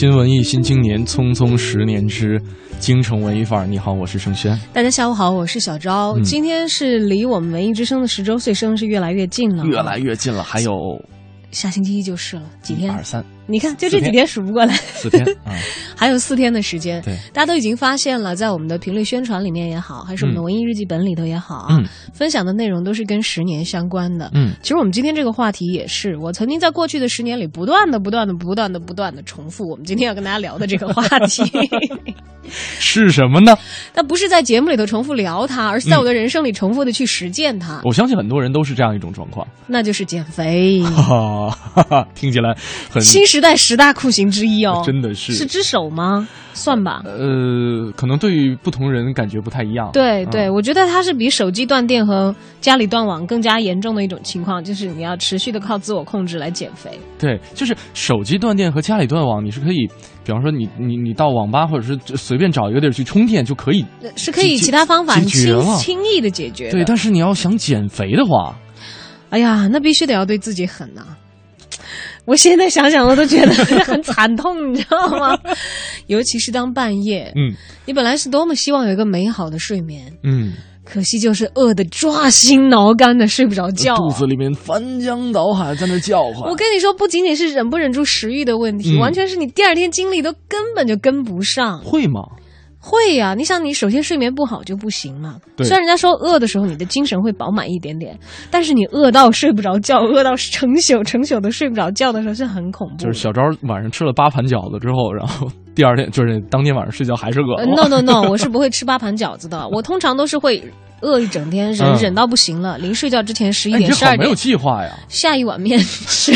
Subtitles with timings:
[0.00, 2.40] 新文艺新青年，匆匆十年之
[2.78, 3.66] 京城文艺范儿。
[3.66, 4.58] 你好，我是盛轩。
[4.72, 6.14] 大家下午好，我是小昭。
[6.16, 10.72] 嗯今天是离我们文艺之声的十周岁生日越来越近了，越来越近了，还有
[11.50, 12.90] 下星期一就是了，几天？
[12.90, 15.52] 二三你看，就这几天数不过来，四天 啊，
[15.96, 17.02] 还有四天的时间。
[17.02, 24.30] 对，大家都已经发现了，在我们的频率宣传里面也好，还是我们的嗯文艺日记本里头也好啊，嗯分享的内容都是跟十年相关的。
[24.34, 31.42] 嗯，其实我们今天这个话题也是，我曾经在过去的十年里不断的、不断的、不断的、不断的重复我们今天要跟大家聊的这个话题。
[32.80, 33.56] 是什么呢？
[33.92, 39.46] 但不是在节目里头重复聊它，而是在我的人生里重复的去实践它，我相信很多人都是这样一种状况。
[39.66, 40.82] 那就是减肥。
[40.82, 42.56] 哈哈哈，听起来
[42.88, 46.28] 很新时代十大酷刑之一哦，真的是是之首吗？
[46.52, 47.00] 算吧。
[47.04, 49.90] 呃，可能对于不同人感觉不太一样。
[49.92, 56.90] 对对，嗯我觉得它是比手机断电和家里断网更加严重的一种情况，就是你要持续的靠自我控制来减肥。
[57.18, 59.86] 对，就是手机断电和家里断网，你是可以，
[60.24, 63.84] 比方说你你你到网吧或者是随便找一个地儿去充电就可以。
[64.02, 66.72] 呃是可以其他方法轻轻易的解决的。
[66.72, 68.54] 对，但是你要想减肥的话，
[69.30, 71.02] 哎呀，那必须得要对自己狠呐、
[72.30, 75.36] 我现在想想，我都觉得 很惨痛，你知道吗？
[76.06, 77.52] 尤其是当半夜，嗯
[77.86, 80.52] 你本来是多么希望有一个美好的睡眠，嗯，
[80.84, 86.48] 可惜就是饿得抓心挠肝的睡不着觉、啊，肚子里面翻江倒海在那叫唤。
[86.48, 91.80] 我跟你说，不仅仅是忍不忍住食欲的问题，嗯完全是你第二天精力都根本就跟不上。
[91.80, 92.20] 会吗？
[92.82, 95.36] 会呀、你想，你首先睡眠不好就不行嘛。
[95.54, 98.18] 对虽然人家说饿的时候你的精神会饱满一点点，
[98.50, 102.96] 但是你饿到睡不着觉，饿到成宿成宿的睡不着觉的时候是很恐怖。
[102.96, 107.64] 就是小昭晚上吃了八盘饺子之后，然后第二天就是当天晚上睡觉还是饿。
[107.66, 110.62] ，no no no，我是不会吃八盘饺子的，我通常都是会
[111.02, 116.32] 饿一整天，忍、嗯忍到不行了，临睡觉之前十一点、十二点没有计划呀，下一碗面 吃。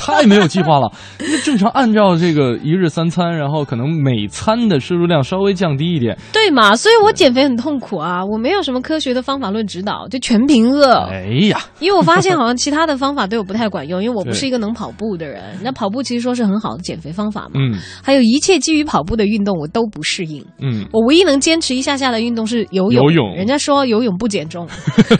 [0.00, 0.90] 太没有计划了。
[1.18, 6.16] 那正常按照这个一日三餐，然后可能每餐的摄入量稍微降低一点。
[6.32, 6.74] 对嘛？
[6.76, 10.94] 所以我减肥很痛苦啊，我没有什么科学的方法论指导，就全凭饿。
[11.10, 15.42] 哎呀，因为我发现好像其他的方法对我不太管用，因为我不是一个能跑步的人。
[15.62, 20.42] 那跑步其实说是很好的减肥方法嘛，嗯还有一切基于跑步的运动我都不适应。
[20.62, 23.04] 嗯，我唯一能坚持一下下的运动是游泳。
[23.04, 24.66] 游泳人家说游泳不减重，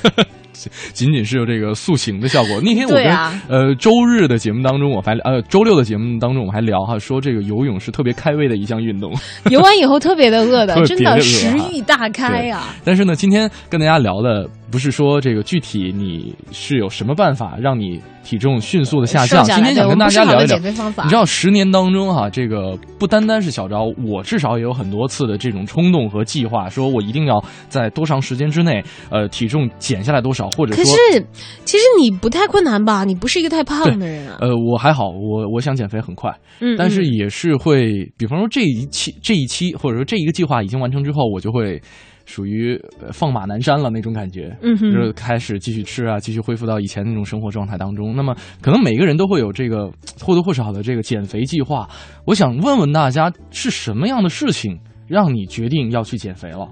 [0.93, 2.61] 仅仅是有这个塑形的效果。
[2.63, 9.13] 那天我跟、啊呃周日的节目当中，我还呃周六的节目当中，我们还聊哈，说这个游泳是特别开胃的一项运动。
[9.51, 12.75] 游完以后特别的饿的 真的食欲大开啊！
[12.85, 20.63] 但是呢，今天跟大家聊的不是说这个具体你是有什么办法让你体重迅速的下降，今天想跟大家聊一聊减。
[20.63, 21.05] 肥方法。
[21.05, 31.27] 你知道十年当中哈、这个不单单是小昭，我至少也有很多次的这种冲动和计划，说我一定要在多长时间之内，呃，体重减下来多少，或者说，可是
[31.65, 33.05] 其实你不太困难吧？
[33.05, 34.37] 你不是一个太胖的人啊。
[34.41, 36.31] 呃，我还好，我我想减肥很快，
[36.61, 41.81] 嗯，但是嗯也是会，比方说这一期这一期或者说这一个计划已经完成之后，我就会
[42.29, 44.55] 属于呃放马南山了那种感觉。
[44.63, 48.15] 嗯哼就是开始继续吃啊，继续恢复到以前那种生活状态当中。
[48.15, 49.91] 那么，可能每个人都会有这个
[50.23, 51.89] 或多或少的这个减肥计划。
[52.27, 56.69] 我想问问大家，是什么样的事情让你决定要去减肥了？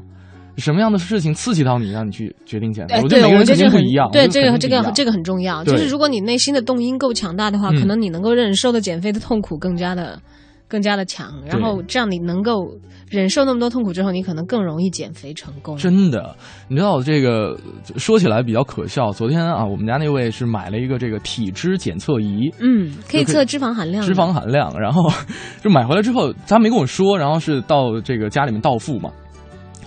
[0.59, 2.95] 什么样的事情刺激到你，让你去决定减肥？
[2.95, 4.11] 哎，我觉得每个人我觉得这很肯定不一样。
[4.11, 5.63] 对，这个这个这个很重要。
[5.65, 10.19] 就是如果你内心的动因够强大的话，嗯可能你能够忍受的减肥的痛苦更加的
[10.69, 12.69] 更加的强，然后这样你能够
[13.09, 15.77] 忍受那么多痛苦之后，你可能更容易减肥成功。
[15.77, 16.37] 真的，
[16.69, 17.59] 你知道这个
[17.97, 19.13] 说起来比较可笑。
[19.13, 25.09] 昨天啊，我们家那位是买了一个这个体脂检测仪，嗯，可以测脂肪含量，脂肪含量，然后
[25.63, 29.11] 就买回来之后，他没跟我说，然后是到这个家里面到付嘛。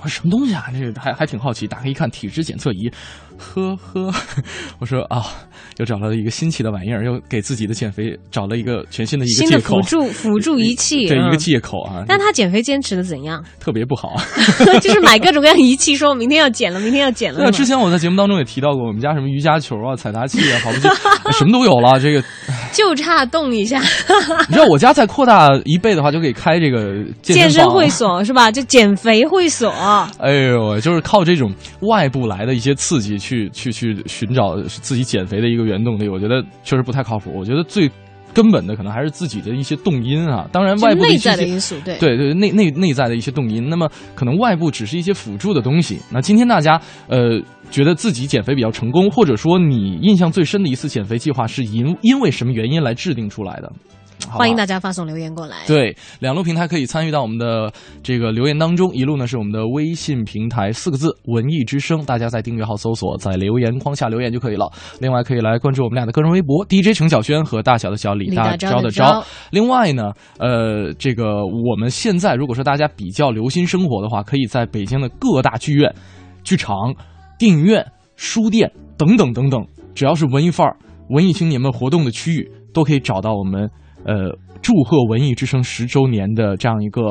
[0.01, 0.63] 我说什么东西啊？
[0.71, 2.89] 这个还还挺好奇，打开一看，体脂检测仪，
[3.39, 4.13] 呵呵，
[4.79, 5.25] 我说啊，
[5.77, 13.43] 又找了一个新奇的玩意儿，又给自己的减肥找了一个全新的一个借口新的辅， 助辅助仪器，对、嗯一个借口啊，但他减肥坚持的怎样？
[13.59, 14.15] 特别不好。
[14.81, 17.39] 就是买各种各样仪器，说明天要减了，明天要减了。
[17.43, 20.87] 那之前我在节目当中也提到过，我们家什么瑜伽球啊、踩踏器啊、跑步机，
[21.37, 21.99] 什么都有了。
[21.99, 22.23] 这个
[22.73, 23.79] 就差动一下，
[24.47, 28.51] 你知道，我家再扩大一倍的话，就可以开这个健健身会所是吧？
[28.51, 29.69] 就减肥会所。
[30.19, 37.31] 哎呦，就是靠这种外部来的一些刺激去去去去寻找自己减肥的一个原动力，我觉得确实不太靠谱。
[37.35, 37.89] 我觉得最
[38.33, 40.47] 根本的可能还是自己的一些动因啊。
[40.51, 45.99] 当然，外部的一些在的因素，对对对内内内在的一些动因，那么可能外部只是一些辅助的东西。
[46.11, 47.39] 那今天大家呃
[47.69, 53.71] 觉得自己减肥比较成功，或者说你印象最深的一次减肥计划是因因为什么原因来制定出来的？
[54.27, 55.57] 欢迎大家发送留言过来。
[55.65, 57.71] 对，两路平台可以参与到我们的
[58.03, 58.93] 这个留言当中。
[58.93, 64.71] 一路呢是我们的微信平台四个字“文艺之声”，大家在订阅号搜索，在留言框下留言就可以了。
[64.99, 75.93] 另外可以来关注我们俩的个人微博 DJ 程小轩和大小的小李李大大钊的钊的钊另外呢，呃，这个我们现在如果说大家比较留心生活的话，可以在北京的各大剧院、
[76.43, 76.75] 剧场、
[77.37, 77.85] 电影院、
[78.15, 80.77] 书店等等等等，只要是文艺范儿、
[81.09, 83.69] 文艺青年们活动的区域，都可以找到我们
[84.05, 87.01] 呃祝贺文艺之声十周年的这样一个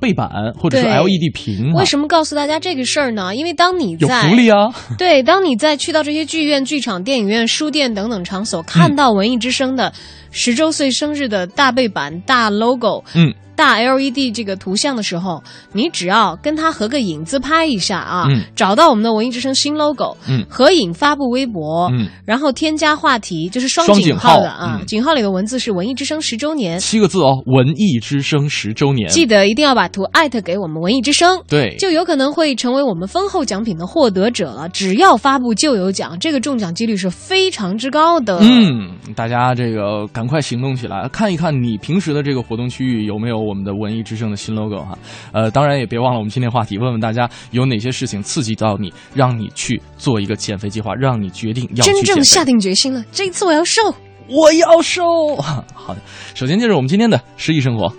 [0.00, 1.74] 背板或者是 LED 屏、啊。
[1.76, 3.34] 为什么告诉大家这个事儿呢？
[3.34, 4.68] 因为当你有在福利啊？
[4.98, 9.92] 对，当你在去到这些剧院、剧场、电影院、书店等等场所，看到文艺之声的
[10.34, 15.40] 十周岁生日的大背板、大 logo、嗯，大 LED 这个图像的时候，
[15.72, 26.80] 你只要跟它合个影，自拍一下啊，嗯找到我们的文艺之声新 logo，嗯合影发布微博，嗯，然后添加话题，就是双双井井号的号啊，嗯井号里的文字是文艺之声十周年。
[26.80, 29.08] 七个字哦，文艺之声十周年。
[29.08, 34.68] 记得一定要把图艾特给我们文艺之声，对，就有可能会成为我们丰厚奖品的获得者了。
[34.70, 44.98] 只要发布就有奖，这个中奖几率是非常之高的。，嗯，大家这个赶快行动起来，看一看你平时的这个活动区域有没有我们的文艺之声的新 logo 哈。
[45.32, 51.84] 呃，当然也别忘了我们今天话题，问问大家有哪些事情刺激到你，让你去做一个减肥计划，让你决定要。
[51.84, 53.80] 真正下定决心了，这一次我要瘦。
[54.28, 55.36] 我要瘦。
[55.36, 56.00] 好的，
[56.34, 57.92] 首先就是我们今天的诗意生活。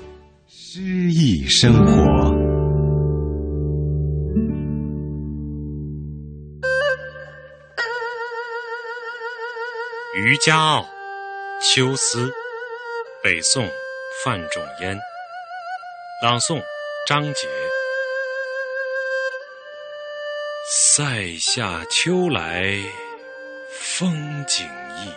[0.47, 2.33] 诗意生活。
[10.17, 10.81] 渔家傲·
[11.73, 12.31] 秋思，
[13.23, 13.67] 北宋
[14.23, 14.97] 范仲淹。
[16.21, 16.63] 朗诵：
[17.07, 17.47] 张杰。
[20.71, 22.77] 塞下秋来
[23.71, 24.65] 风景
[24.99, 25.09] 异，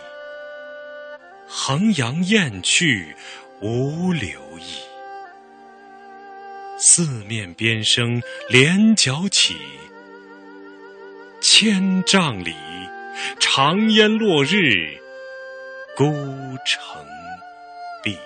[1.47, 3.15] 衡阳雁去
[3.61, 4.81] 无留意。
[6.79, 9.55] 四面边声连角起，
[11.41, 12.55] 千丈里
[13.39, 14.99] 长烟落日
[15.99, 16.05] 孤
[16.63, 17.05] 城
[18.01, 18.17] 闭。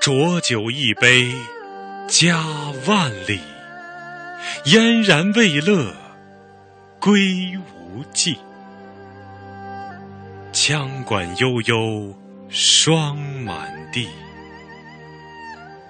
[0.00, 1.34] 浊酒一杯
[2.06, 2.40] 家
[2.86, 3.40] 万里，
[4.66, 5.92] 燕然未勒
[7.00, 8.38] 归无计。
[10.52, 12.14] 羌管悠悠
[12.48, 14.08] 霜满地，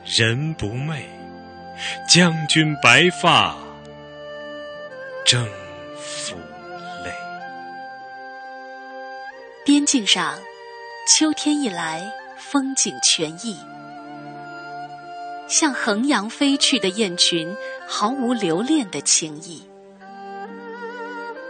[0.06, 1.02] 人不寐，
[2.08, 3.54] 将军白发
[5.22, 5.46] 征
[5.98, 6.34] 服
[9.90, 10.38] 境上，
[11.04, 13.56] 秋天一来，风景全异。
[15.48, 17.56] 向衡阳飞去的雁群，
[17.88, 19.64] 毫无留恋的情意。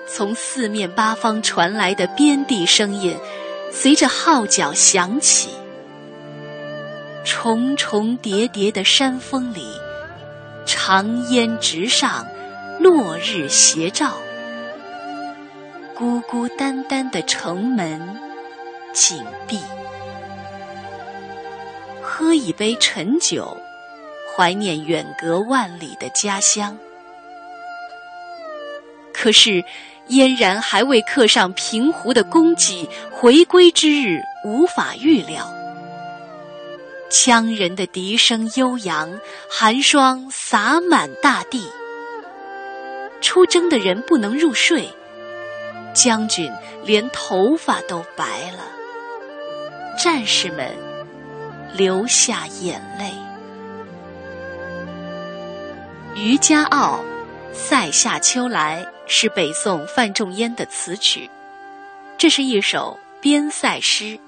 [0.08, 3.14] 从四面八方传来的边地声音，
[3.70, 5.50] 随着号角响起。
[7.26, 9.66] 重重叠叠的山峰里，
[10.64, 12.26] 长烟直上，
[12.78, 14.14] 落日斜照。
[15.94, 18.29] 孤孤单单的城门
[18.92, 19.60] 紧闭。
[22.02, 23.56] 喝一杯陈酒，
[24.36, 26.76] 怀念远隔万里的家乡。
[29.12, 29.64] 可是，
[30.08, 35.52] 嫣然还未刻上平湖的功绩，回归之日无法预料。
[37.10, 39.20] 羌人的笛声悠扬，
[39.50, 41.70] 寒霜洒满大地。
[43.20, 44.88] 出征的人不能入睡，
[45.92, 46.50] 将军
[46.84, 48.79] 连头发都白了。
[50.02, 50.66] 战士们
[51.74, 53.04] 流下眼泪。
[56.16, 57.04] 《渔家傲·
[57.54, 61.28] 塞下秋来》是北宋范仲淹的词曲，
[62.16, 64.18] 这是一首边塞诗。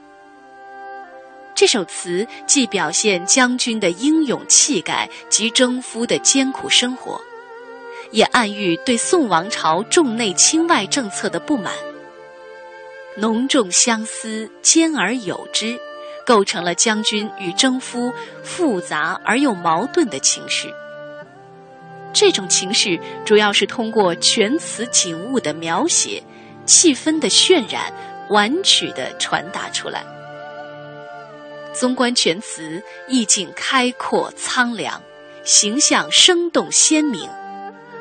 [1.55, 7.19] 这首词既表现将军的英勇气概及征夫的艰苦生活，
[8.11, 11.73] 也暗喻对宋王朝重内轻外政策的不满。
[13.17, 15.79] 浓重相思，兼而有之，
[16.25, 20.73] 构成了将军与征夫复杂而又矛盾的情绪。
[22.15, 26.23] 这种情绪主要是通过全词景物的描写、
[26.65, 27.93] 气氛的渲染、
[28.31, 30.05] 婉曲的传达出来。
[31.73, 35.03] 纵观全词，意境开阔苍凉，
[35.43, 37.29] 形象生动鲜明，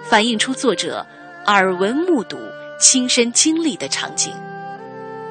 [0.10, 1.06] 反映出作者
[1.46, 2.38] 耳闻目睹、
[2.80, 4.34] 亲身经历的场景。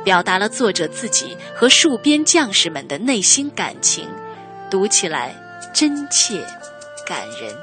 [0.04, 4.08] 表达了作者自己和戍边将士们的内心感情，
[4.70, 5.34] 读起来
[5.74, 6.44] 真切
[7.06, 7.54] 感人。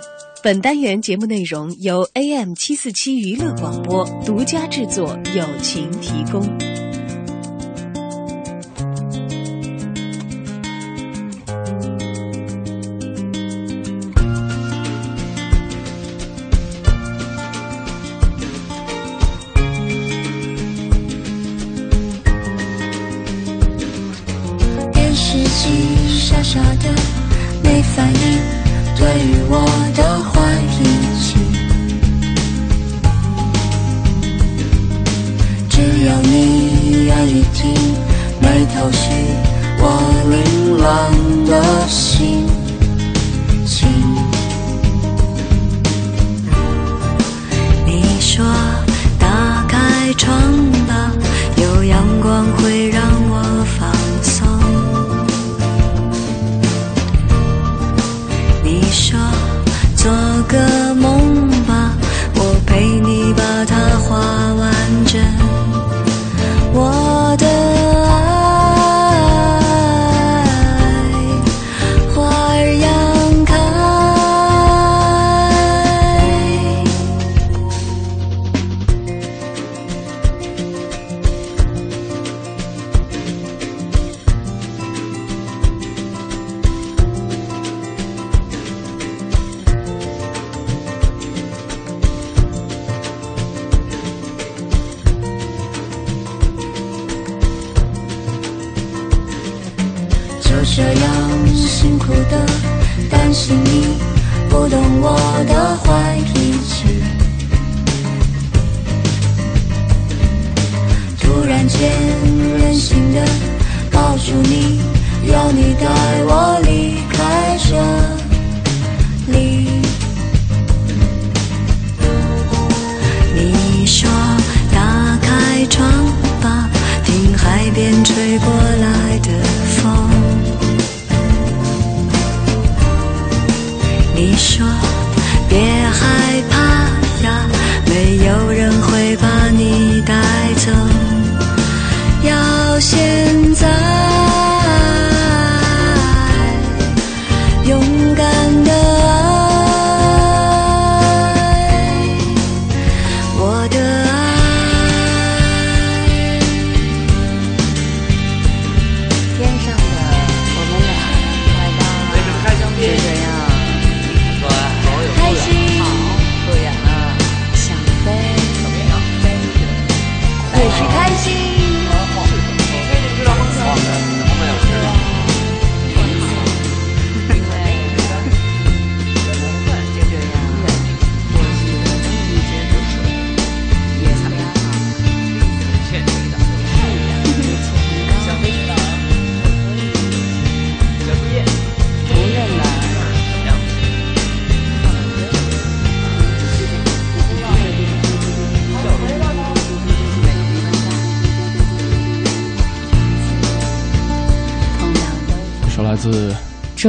[0.44, 6.77] 本单元节目内容由 AM 七四七娱乐广播独家制作，友情提供。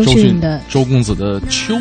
[0.04, 1.74] 周迅迅的周公子的《秋》。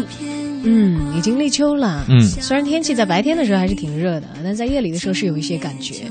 [0.63, 2.05] 嗯，已经立秋了。
[2.09, 6.05] 嗯虽然天气在白天的时候还是挺热的，但在夜里的时候是有一些感觉，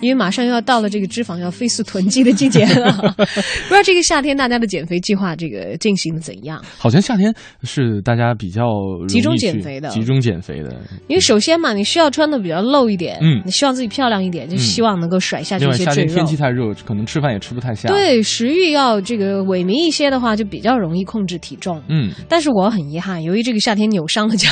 [0.00, 2.92] 因为马上又要到了这个脂肪要飞速囤积的季节了。
[3.16, 6.62] 不知道这个夏天大家的减肥计划这个进行的怎样？
[6.78, 8.64] 好像夏天是大家比较
[9.08, 10.74] 集中减肥的集中减肥的。
[11.08, 16.36] 因为首先嘛，你需要穿的比较露一点，嗯你希望自己漂亮一点，就希望能够甩下去另外，一些赘肉夏天天气。
[16.36, 21.80] 太热，可能吃饭也吃不太下。，对，食欲要这个萎靡一些的话，就比较容易控制体重。
[21.88, 24.50] 嗯，但是我很遗憾，由于这个夏天扭伤了脚，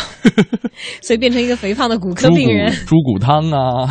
[1.02, 2.72] 所以变成一个肥胖的骨科病人。
[2.86, 3.86] 猪骨汤啊，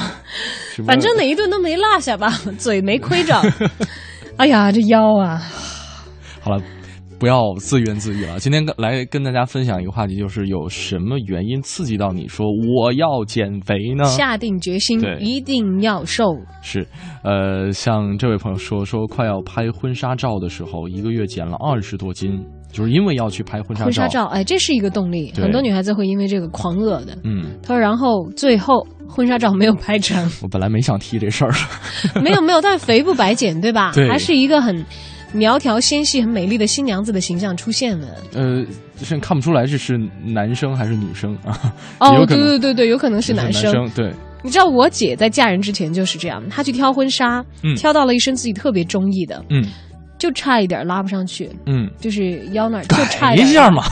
[0.86, 3.40] 反正哪一顿都没落下吧， 嘴没亏着。
[4.38, 5.42] 哎呀，这腰啊，
[6.42, 6.62] 好了。
[7.20, 8.40] 不要自怨自艾了。
[8.40, 14.04] 今天跟来跟大家分享一个话题，就是有什么原因刺激到你说我要减肥呢？
[14.06, 16.36] 下定决心一定要瘦。
[16.64, 16.88] 是，
[17.24, 23.86] 呃，像这位朋友说，说快要拍婚纱照的时候，一个月减了二十多斤，就是因为要去拍婚纱照。
[23.86, 27.18] 婚纱照，哎，这是一个动力，很多女孩子会因为这个狂饿的。
[27.24, 31.52] 嗯，她说，然后最后婚纱照没有拍成， 我本来没想提这事儿。
[32.22, 33.92] 没有没有，但是肥不白减，对吧？
[33.94, 34.86] 对还是一个很
[35.34, 38.08] 苗条纤细、很美丽的新娘子的形象出现了。
[38.34, 38.64] 呃，
[38.98, 41.74] 现在看不出来这是男生还是女生啊？
[42.00, 43.90] 哦，对对对对，有可能是男男生。
[43.96, 44.12] 对，
[44.44, 49.66] 你知道我姐在嫁人之前就是这样，她去挑婚纱，嗯挑到了一身自己特别中意的，嗯
[50.22, 53.50] 就差一点拉不上去，嗯，就是腰那儿 就差改一点。
[53.50, 53.84] 一下嘛。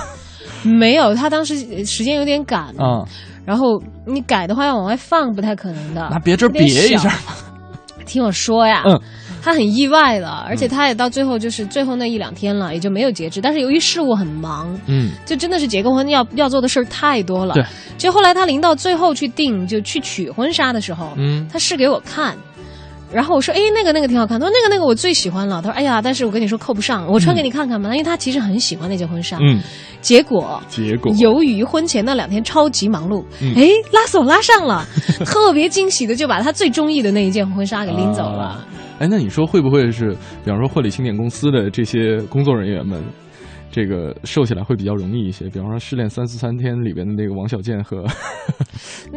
[0.62, 3.02] 没有，他当时呃时间有点赶，啊，
[3.46, 6.08] 然后你改的话要往外放，不太可能的。
[6.12, 7.12] 拿别针别一下。
[8.06, 9.00] 听我说呀，嗯
[9.42, 13.42] 他很意外的，而且他也到最后就是最后那一两天了，也就没有截肢。
[13.42, 17.56] 但是由于事务很忙，嗯就真的是结个婚要要做的事儿太多了。
[17.56, 17.64] 对，
[17.98, 22.36] 就后来他临到最后去定就去取婚纱的时候，嗯他试给我看。
[23.12, 27.90] 然后我说：“哎，那个那个挺好看。”他说：“那个那个我最喜欢了。”他说：“哎呀，但是我跟你说扣不上，我穿给你看看吧。
[27.90, 29.38] 因为他其实很喜欢那件婚纱。
[29.42, 29.60] 嗯，
[30.02, 34.86] 结果结果由于婚前那两天超级忙碌，嗯哎、拉手拉上了，
[35.26, 38.44] 特别惊喜的就把他最中意的那一件婚纱给拎走了。
[38.44, 38.66] 啊
[39.00, 40.10] 哎，那你说会不会是，
[40.44, 43.02] 比方说婚礼庆典公司的这些工作人员们，
[43.72, 45.50] 这个瘦起来会比较容易一些？
[45.50, 48.04] 比方说《失恋三四三天》里边的那个王小贱和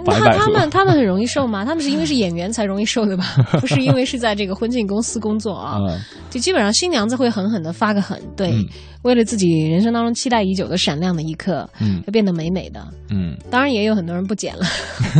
[0.04, 1.64] 他他们他们很容易瘦吗？
[1.66, 3.24] 他们是因为是演员才容易瘦的吧？
[3.60, 5.78] 不是因为是在这个婚庆公司工作啊。
[5.78, 5.98] 啊，
[6.30, 8.66] 就基本上新娘子会狠狠的发个狠，对，嗯
[9.02, 12.86] 为了自己人生当中期待已久的闪亮的一刻，嗯要变得美美的。
[13.10, 14.64] 嗯，当然也有很多人不减了，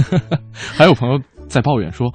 [0.53, 2.13] 还有朋友在抱怨说。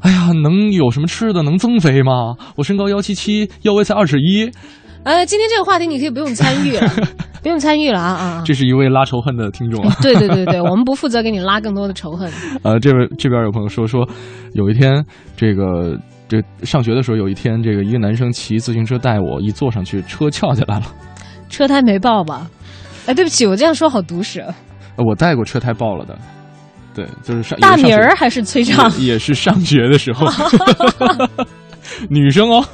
[0.00, 2.34] 哎呀，能有什么吃的能增肥吗？
[2.56, 4.50] 我身高幺七七，腰围才二尺一。
[5.04, 6.88] 呃，今天这个话题你可以不用参与了，
[7.42, 8.42] 不用参与了啊啊！
[8.46, 9.96] 这是一位拉仇恨的听众啊。
[10.00, 12.30] 对对对对，我们不负责给你拉更多的仇恨。
[12.62, 14.08] 呃，这边这边有朋友说说，
[14.52, 15.04] 有一天
[15.36, 20.86] 这个这上学的时候，有一天这个一个男生骑自行车带我，一坐上去车翘起来了。
[21.48, 22.48] 车胎没爆吧？
[23.06, 24.42] 哎，对不起，我这样说好毒舌。
[24.96, 26.16] 呃我带过车胎爆了的，
[26.94, 28.92] 对，就是上大也是上学明儿还是崔畅？
[29.00, 30.26] 也也是上学的时候，
[32.08, 32.64] 女生哦，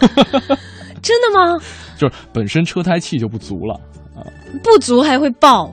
[1.01, 1.57] 真的吗？
[1.99, 3.75] 就是本身车胎气就不足了
[4.17, 4.25] 啊，
[4.63, 5.71] 不足还会爆？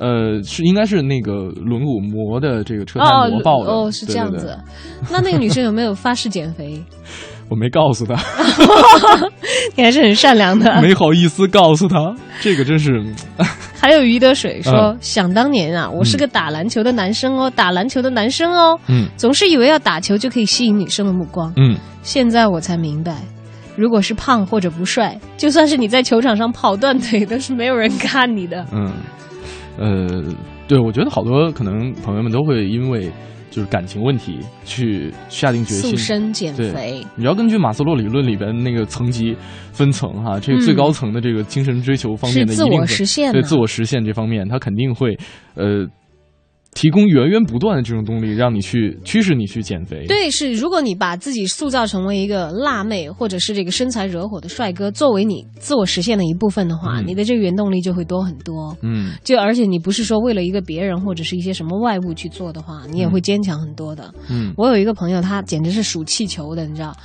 [0.00, 4.58] 呃，是应该是那个轮毂磨的这个车胎哦磨爆的，哦，是对对对这样子。
[5.10, 6.80] 那那个女生有没有发誓减肥？
[7.50, 8.14] 我没告诉她，
[9.74, 10.82] 你还是很善良的。
[10.82, 13.02] 没好意思告诉她，这个真是，
[13.74, 21.52] 还有余德水说，嗯想当年啊，我是个打篮球的男生哦，打篮球的男生哦，嗯总是以为要打球就可以吸引女生的目光。
[21.56, 23.16] 嗯，现在我才明白，
[23.78, 28.66] 如果是胖或者不帅，就算是你在球场上跑断腿，都是没有人看你的。
[28.72, 28.92] 嗯，
[29.78, 30.24] 呃，
[30.66, 33.08] 对，我觉得好多可能朋友们都会因为
[33.50, 35.92] 就是感情问题去下定决心。
[35.92, 39.36] 塑身减肥，你要根据马斯洛理论里边那个层级
[39.70, 43.34] 分层哈，这个最高层的这个精神追求方面的嗯自我实现的。
[43.34, 45.16] 对自我实现这方面，他肯定会
[45.54, 45.86] 呃
[46.74, 50.06] 提供源源不断的这种动力，让你去驱使你去减肥。
[50.06, 58.76] 对，是如果你把自己塑造成为一个辣妹，或者是这个身材惹火的帅哥，作为你自我实现的一部分的话，嗯你的这个原动力就会多很多。
[58.82, 64.14] 嗯就而且你不是说为了一个别人或者是一些什么外物去做的话，你也会坚强很多的。
[64.28, 66.96] 嗯我有一个朋友，他简直是数气球的，你知道，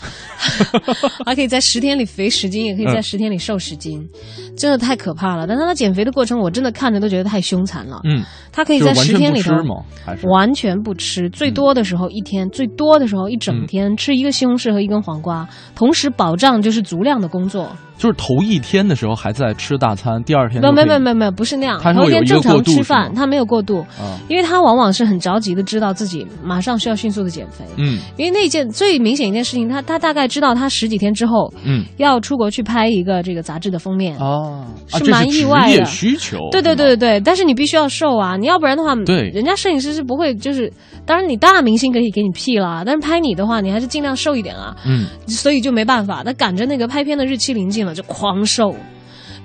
[1.26, 4.08] 他可以在十天里肥十斤，也可以在嗯十天里瘦十斤，
[4.56, 5.48] 真的太可怕了。
[5.48, 8.02] 但是他减肥的过程，我真的看着都觉得太凶残了。
[8.04, 8.22] 嗯，
[8.52, 9.76] 他可以在十天里头吗？
[10.06, 17.70] 还是完全不吃，最多的时候一天，最多的时候一整天、吃一个西红柿和一根黄瓜，同时保障就是足量的工作。
[18.04, 21.80] 就是头一天的时候还在吃大餐，第二天没就可以没没没没，不是那样。
[21.82, 24.20] 他头一天正常吃饭他没有过度，啊。
[24.28, 27.64] 因为他往往是很着急的，知道自己马上需要迅速的减肥。
[27.78, 28.00] 嗯。
[28.18, 31.86] 因为那件最明显一件事情，他他大概知道他十几天之后嗯。
[31.96, 34.18] 要出国去拍一个这个杂志的封面。
[34.18, 35.86] 哦，啊是蛮意外的。
[35.86, 39.30] 需求，对对对对对，但是你必须要瘦啊，你要不然的话，对。
[39.30, 40.70] 人家摄影师是不会就是，
[41.06, 45.06] 当然你大明星可以给你 P 了，但是拍你的话，你还是尽量瘦一点啊，嗯。
[45.26, 48.76] 所以就没办法，他赶着那个拍片的日期临近了，就狂瘦。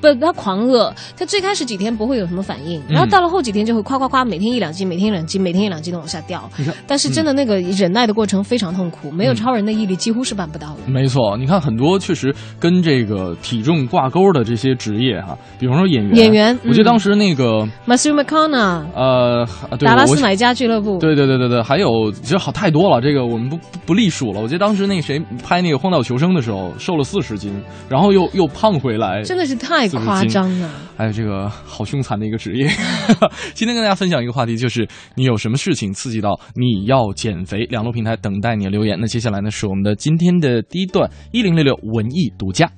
[0.00, 0.92] 不，他狂饿。
[1.16, 6.48] 他最开始几天不会有什么反应，然后嗯到了后几天就会夸夸夸，每天一两斤，每天一两斤，每天一两斤的往下掉。
[6.86, 10.78] 但是真的那个忍耐的过程非常痛苦，没有嗯超人的毅力几乎是办不到的。
[10.86, 19.46] 没错，你看很多确实跟这个体重挂钩的这些职业哈，比方说演员，演员嗯我记得当时那个 Matthew McConaughey，呃，
[19.78, 24.40] 对达拉斯买家俱乐部，对对对对对，还有其实好太多了，这个我们不不不隶数了。
[24.40, 27.52] 我记得当时那个谁拍那个《荒岛求生》的时候，瘦了四十斤，
[27.88, 30.70] 然后又又胖回来，真的是太夸张了。
[30.96, 32.68] 还有这个好凶残的一个职业。
[33.54, 37.64] 今天跟大家分享一个话题，就是你有什么事情刺激到你要减肥？
[37.66, 38.98] 两路平台等待你的留言。
[39.00, 42.70] 那接下来呢，是我们的今天的第一段一零六六文艺独家。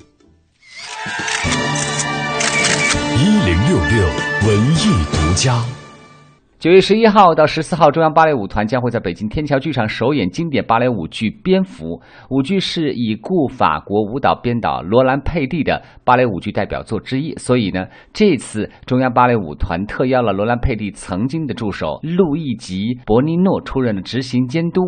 [3.19, 4.07] 一零六六
[4.47, 5.80] 文艺独家。
[6.61, 11.87] 九月十一号到十四号，中央芭蕾舞团将会在北京天桥剧场首演经典芭蕾舞剧《蝙蝠》。
[12.29, 24.83] 舞剧是已故法国舞蹈编导罗兰·佩蒂的芭蕾舞剧代表作之一，所以呢，这次中央芭蕾舞团特邀了罗兰·佩蒂曾经的助手路易吉·博尼诺出任了执行监督。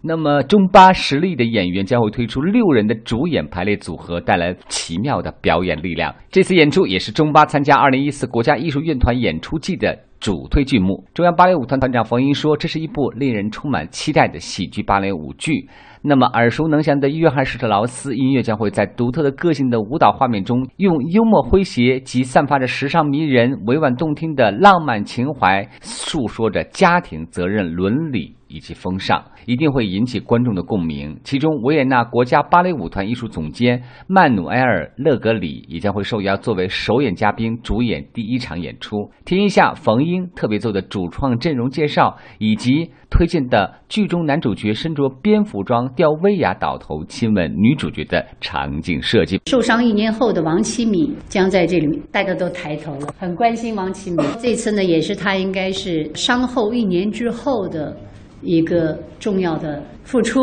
[0.00, 6.14] 那么，中巴实力的演员将会推出六人的主演排列组合，带来奇妙的表演力量。
[6.30, 9.94] 这次演出也是中巴参加二零一四国家艺术院团演出季的。
[10.20, 15.68] 主推剧目，中央芭蕾舞团团长冯英说：“这是一部令人充满期待的喜剧芭蕾舞剧。
[16.02, 31.18] 那么耳熟能详的约翰施特劳斯音乐将会在独特的个性的舞蹈画面中，用幽默诙谐及散发着时尚迷人、委婉动听的浪漫情怀，诉说着家庭责任、伦理。”以及风尚一定会引起观众的共鸣。
[31.22, 39.10] 其中，维也纳国家芭蕾舞团艺术总监曼努埃尔·勒格里也将会受邀作为首演嘉宾，主演第一场演出。
[39.24, 49.40] 听一下冯英特别做的主创阵容介绍，以及推荐的剧中男主角身着蝙蝠装吊威亚倒头亲吻女主角的场景设计。
[49.46, 54.18] 受伤一年后的王启敏将在这里，大家都抬头了，很关心王启敏。
[54.40, 57.96] 这次呢，也是他应该是伤后一年之后的。
[58.42, 60.40] 一个重要的付出，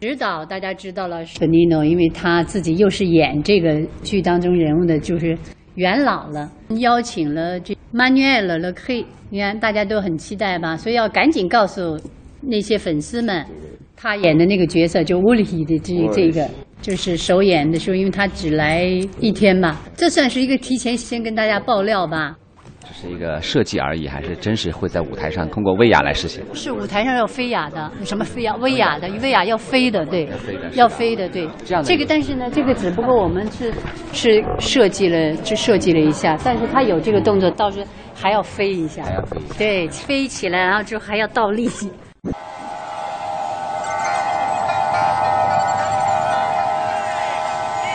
[0.00, 5.36] 指导大家知道了 f e n i n o 因为他自己又是演这个剧当中人物的，就是
[5.74, 6.50] 元老了。
[6.78, 10.76] 邀请了这 Manuel Le c 你看大家都很期待吧？
[10.76, 11.98] 所以要赶紧告诉
[12.40, 13.44] 那些粉丝们，
[13.96, 16.48] 他演的那个角色就乌里的这这个，
[16.80, 18.84] 就是首演的时候，因为他只来
[19.20, 22.36] 一天嘛，这算是一个提前先跟大家爆料吧。
[22.92, 26.44] 是一个设计而已，还是真实会在舞台上通过威亚来实现？
[26.52, 28.54] 是舞台上要飞亚的，什么飞亚？
[28.56, 31.48] 威亚的，威亚要飞的，对，要飞的，要飞的，对。
[31.64, 33.72] 这样的这个，但是呢，这个只不过我们是
[34.12, 41.70] 是设计了，就设计了一下，但是他有这个动作，倒是还要飞一下，还要飞，对，飞起来，然后就还要倒立。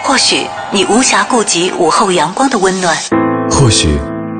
[0.04, 2.96] 或许你无暇顾及午后阳光的温暖，
[3.52, 3.88] 或许。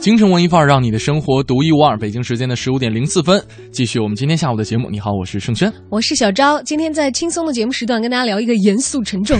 [0.00, 1.94] 京城文艺范儿，让你的生活独一无二。
[1.94, 4.88] 北京时间的十五点零四分，继续我们今天下午的节目。
[4.88, 6.62] 你好，我是盛轩，我是小昭。
[6.62, 9.38] 今天在轻松的节目时段，跟大家聊一个严肃沉重、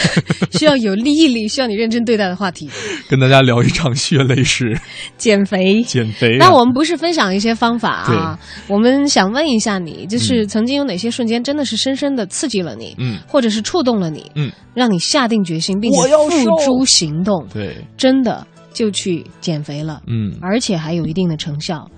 [0.52, 2.68] 需要有毅力、需要你认真对待的话题。
[3.08, 4.78] 跟大家聊一场血泪史——
[5.16, 5.82] 减肥。
[5.82, 6.36] 减肥。
[6.38, 17.46] 那我们不是分享一些方法啊，我们想问一下你，就是曾经有哪些瞬间真的是深深的刺激了你，嗯，或者是触动了你，嗯，让你下定决心并且付诸行动。
[17.50, 18.46] 对，真的。
[18.72, 21.88] 就去减肥了，嗯，而且还有一定的成效。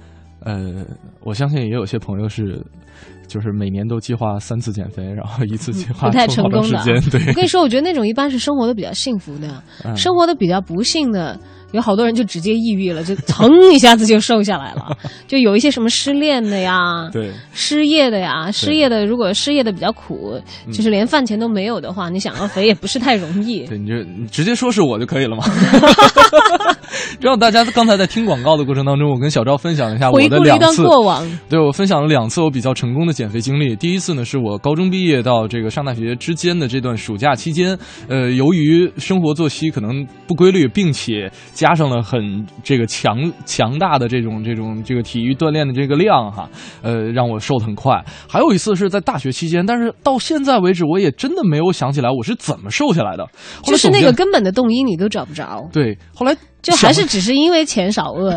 [0.41, 0.85] 呃，
[1.21, 2.63] 我相信也有些朋友是，
[3.27, 6.85] 就是每年都计划三次减肥，然后一次计划不太成功的。
[6.85, 6.95] 对，
[7.29, 9.63] 我跟你说，我觉得那种一般是生活的比较幸福的，
[9.97, 11.39] 生活的比较不幸的。
[11.75, 14.97] 有好多人就直接抑郁了，就噌一下子就瘦下来了。
[15.27, 20.41] 就有一些什么失恋的呀，对，失业的呀，失业的如果失业的比较苦，
[20.73, 23.67] 就是连饭钱都没有的话，你想要肥也不是太容易。
[23.67, 25.45] 对，你就你直接说是我就可以了嘛。
[27.21, 31.27] 让大家刚才在听广告的过程当中，我跟小赵分享一下我的两次过往。
[31.49, 33.75] 对我分享了两次我比较成功的减肥经历。
[33.75, 37.77] 第一次呢，是我高中毕业到这个上大学之间的这段暑假期间，
[38.09, 41.31] 呃，由于生活作息可能不规律，并且。
[41.55, 46.51] 加上了很这个强强大的这种这种这个体育锻炼的这个量哈，
[46.83, 48.05] 呃，让我瘦的很快。
[48.29, 53.25] 还有一次是在大学期间，但是到现在为止，我也真的没有想起来我是怎么瘦下来的。
[53.63, 55.63] 就是那个根本的动因你都找不着。
[55.73, 58.37] 对，后来就还是只是因为钱少饿，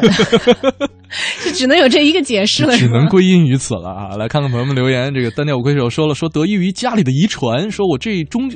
[1.43, 4.15] 就只能有这一个解释了，只能归因于此了啊！
[4.15, 8.51] 来看看朋友们留言，这个单调龟手说了，说得益于家里的遗传，说我这中。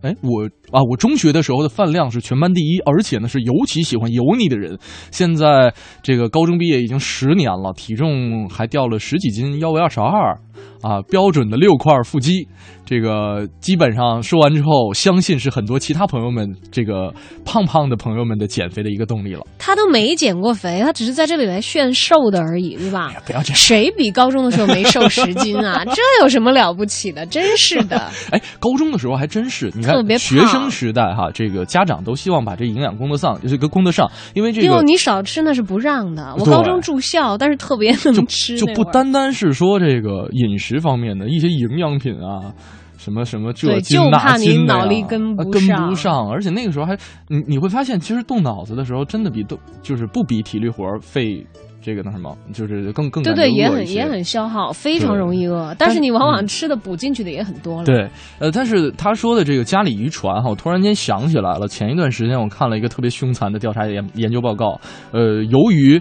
[0.00, 4.78] 哎，我啊，我中学的时候的饭量是全班第一，而且呢是尤其喜欢油腻的人。
[5.10, 10.38] 现在这个高中毕业已经十年了，体重还掉了十几斤，腰围二十二。
[10.82, 12.46] 啊，标准的六块腹肌，
[12.84, 17.12] 这个基本上说完之后，相信是很多其他朋友们这个
[17.44, 19.44] 胖胖的朋友们的减肥的一个动力了。
[19.58, 23.12] 他都没减过肥，他只是在这里来炫瘦的而已，对吧？
[23.26, 23.56] 不要这样。
[23.56, 25.84] 谁比高中的时候没瘦十斤啊？
[25.86, 27.26] 这有什么了不起的？
[27.26, 28.10] 真是的。
[28.30, 36.34] 哎，高中的时候还真是，你看，学生时代哈，这个家长都希望把这营养供得上，这个供得上，因为这个你少吃那是不让的。
[36.38, 40.58] 我高中住校，但是特别能吃，就不单单是说这个饮。
[40.58, 42.52] 食方面的一些营养品啊，
[42.98, 51.46] 什么什么这对就怕你脑力跟不啊跟不上，而且那个时候还你你会发现，其实动脑子的时候真的比动就是不比体力活儿费
[51.80, 55.74] 这个那什么，就是更更对对，也很也很消耗，非常容易饿。
[55.78, 57.84] 但是你往往嗯吃的补进去的也很多了。
[57.84, 64.80] 对，呃，但是他说的这个家里遗传哈，我突然间想起来了，前一段时间我看了一个特别凶残的调查研研究报告，
[65.12, 66.00] 呃，由于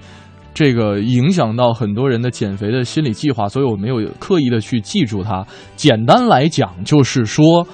[0.53, 5.45] 这个影响到很多人的减肥的心理计划，所以我没有刻意的去记住它。
[5.75, 7.67] 简单来讲，就是说。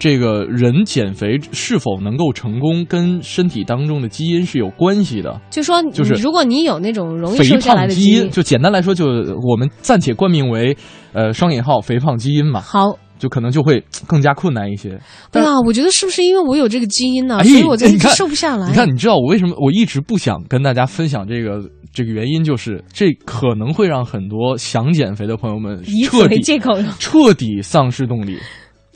[0.00, 5.38] 这个人减肥是否能够成功，跟身体当中的基因是有关系的。
[5.50, 9.04] 就说就是如果你有那种容易肥瘦下来胖基的基因，就简单来说，就
[9.46, 10.74] 我们暂且冠名为
[11.12, 12.62] 呃双引号肥胖基因嘛。
[12.62, 14.98] 好，就可能就会更加困难一些。
[15.30, 17.36] 对啊，我觉得是不是因为我有这个基因呢？
[17.38, 18.68] 哎，所以我就瘦不下来。
[18.68, 21.60] 你看，你知道我为什么我一直不想跟大家分享这个
[21.92, 28.38] 这个原因，就是这可能会让很多想减肥的朋友们彻底为借口彻底丧失动力。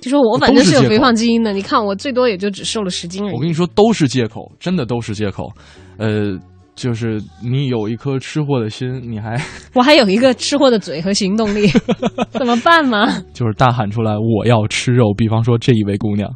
[0.05, 3.33] 就说我反正是有肥胖基因的，你看我最多也就只瘦了十斤而已。
[3.33, 5.51] 我跟你说，都是借口，真的都是借口。
[5.97, 6.39] 呃，
[6.75, 9.41] 就是你有一颗吃货的心，你还
[9.75, 11.69] 我还有一个吃货的嘴和行动力，
[12.33, 13.07] 怎么办嘛？
[13.33, 15.15] 就是大喊出来我要吃肉。
[15.17, 16.29] 比方说这一位姑娘，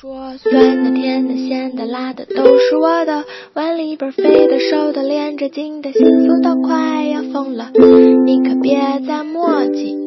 [0.00, 3.24] 说酸的、甜的、咸的、辣的都是我的，
[3.54, 7.70] 碗里边肥的、瘦的、连着筋的，幸福都快要疯了，
[8.26, 10.02] 你可别再磨叽。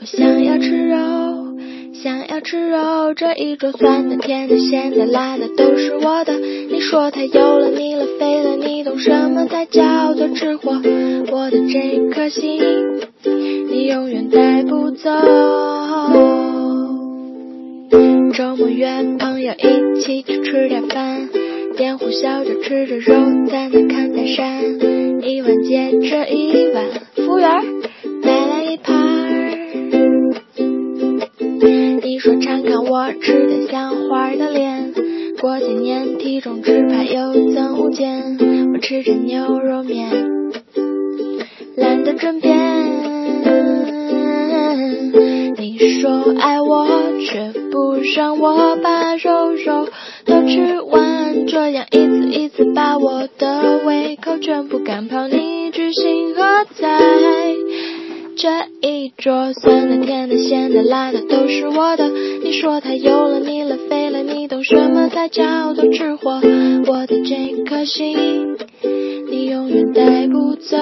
[0.00, 0.96] 我想要吃肉，
[2.02, 6.38] 想要吃肉，这一桌酸的、甜的、咸的、辣的都是我的。
[6.38, 10.80] 你说它油了、腻了、肥了，你懂什么才叫做吃货？
[11.32, 12.62] 我的这颗心，
[13.24, 15.10] 你永远带不走。
[18.32, 21.28] 周末约朋友一起去吃点饭，
[21.76, 23.14] 点呼啸着吃着肉，
[23.50, 24.62] 在那看大山，
[25.22, 26.84] 一碗接着一碗，
[27.16, 27.50] 服务员
[28.22, 29.27] 再来一盘
[32.18, 34.92] 你说常看我吃的像花的脸，
[35.40, 38.36] 过几年体重只怕有增无减，
[38.74, 40.10] 我吃着牛肉面，
[41.76, 42.58] 懒得转变。
[45.58, 46.88] 你说爱我，
[47.20, 49.88] 却不让我把肉肉
[50.24, 55.28] 都吃完，这样一次一次把我的胃口全部赶跑。
[55.28, 56.42] 你居心何
[56.74, 56.98] 在？
[58.40, 58.48] 这
[58.88, 62.08] 一桌酸的、甜的、咸的、辣的都是我的。
[62.44, 66.40] 你说它油了、腻了、肥了，你懂什么才叫做吃货？
[66.86, 68.16] 我的这颗心，
[69.28, 70.76] 你永远带不走。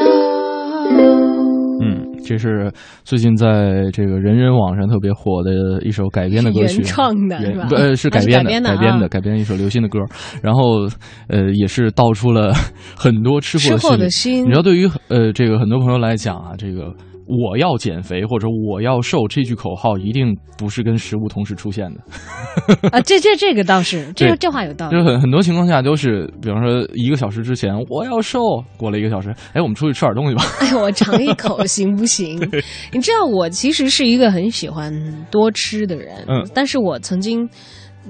[1.80, 2.70] 嗯，这是
[3.04, 10.00] 最近在这个人人网上特别火的一首改编的歌曲，原创的是吧呃是改编的，改编的改编的，啊改编一首流行的歌，
[10.42, 10.86] 然后
[11.28, 12.52] 呃也是道出了
[12.94, 16.94] 很多吃货的心你知道，对于呃这个很多朋友来讲啊，这个。
[17.26, 22.00] 我要减肥或者我要瘦这句口号一定不是跟食物同时出现的，
[22.90, 25.04] 啊，这这这个倒是，这这话有道理就。
[25.04, 28.40] 很很多情况下都是，比方说一个小时之前我要瘦，
[28.76, 30.44] 过了一个小时，哎，我们出去吃点东西吧。
[30.60, 32.38] 哎，我尝一口行不行？
[32.92, 34.92] 你知道我其实是一个很喜欢
[35.30, 37.48] 多吃的人，嗯但是我曾经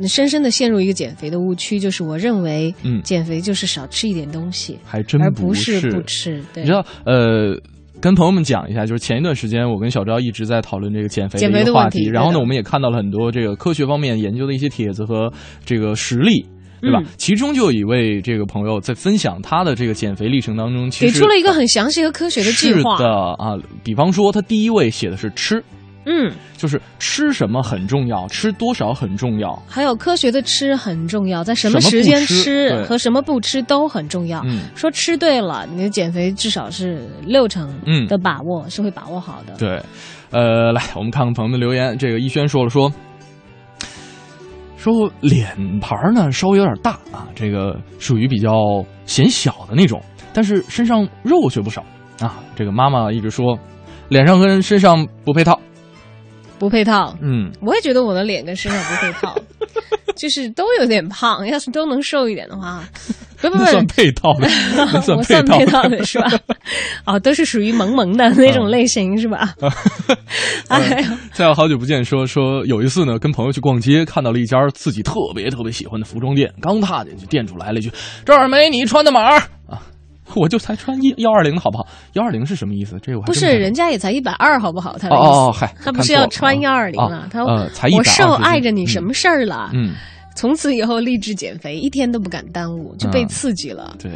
[0.07, 6.43] 深深的陷入一个减肥的误区，就是我认为，嗯减肥就是少吃一点东西，还真而不是是不吃。
[6.53, 7.57] 对，你知道，呃，
[8.01, 15.33] 跟朋友们讲一下，就是前一段时间我跟小昭一直在讨论这个减肥减肥一个话题，题然后呢，我们也看到了很多这个科学方面研究的一些帖子和
[15.65, 16.47] 这个实例。
[16.79, 17.01] 对吧？
[17.01, 22.99] 嗯其中就有一位这个朋友在分享他的这个减肥历程当中，其实给出了一个很详细和科学的计划。
[22.99, 25.65] 是的啊，比方说他第一位写的是吃，
[26.09, 29.61] 嗯，就是吃什么很重要，吃多少很重要。
[29.69, 34.41] 还有科学的吃很重要，在什么时间吃和什么不吃都很重要。
[34.45, 39.55] 嗯说吃对了，你的减肥至少是六成嗯的把握、是会把握好的。
[39.59, 39.83] 对，
[40.31, 41.99] 呃，来，我们看看朋友们留言。
[41.99, 42.93] 这个逸轩说了说，
[44.77, 48.53] 说脸盘儿呢稍微有点大啊，这个属于比较
[49.07, 50.01] 显小的那种，
[50.33, 51.85] 但是身上肉却不少
[52.21, 52.37] 啊。
[52.55, 53.59] 这个妈妈一直说，
[54.09, 55.61] 脸上跟身上不配套。
[56.59, 57.17] 不配套。
[57.23, 59.37] 嗯，我也觉得我的脸跟身上不配套，
[60.17, 61.47] 就是都有点胖。
[61.47, 62.83] 要是都能瘦一点的话，
[63.41, 66.31] 不不不，算配套的， 那算配套算配套的是吧？
[67.05, 69.55] 哦，都是属于萌萌的那嗯种类型是吧？
[71.33, 77.91] 再有好久不见说说有一次呢，跟朋友去逛街，看到了一家自己特别特别喜欢的服装店，刚踏进去，店主来了一句
[78.25, 79.39] ：“这儿没你穿的码儿
[79.69, 79.83] 啊！”
[80.35, 81.87] 我就才穿一幺二零的好不好？
[82.15, 82.99] 幺二零是什么意思？
[83.03, 84.97] 这个我不是，人家也才一百二，好不好？
[84.99, 89.71] 他的意思，哦哦嗨他不是要穿幺啊二零了啊，他呃才120我瘦斤碍着你嗯什么事儿了？
[89.75, 89.95] 嗯，
[90.35, 93.95] 从此以后励志减肥，一天都不敢耽误，就被嗯刺激了。
[93.99, 94.11] 对，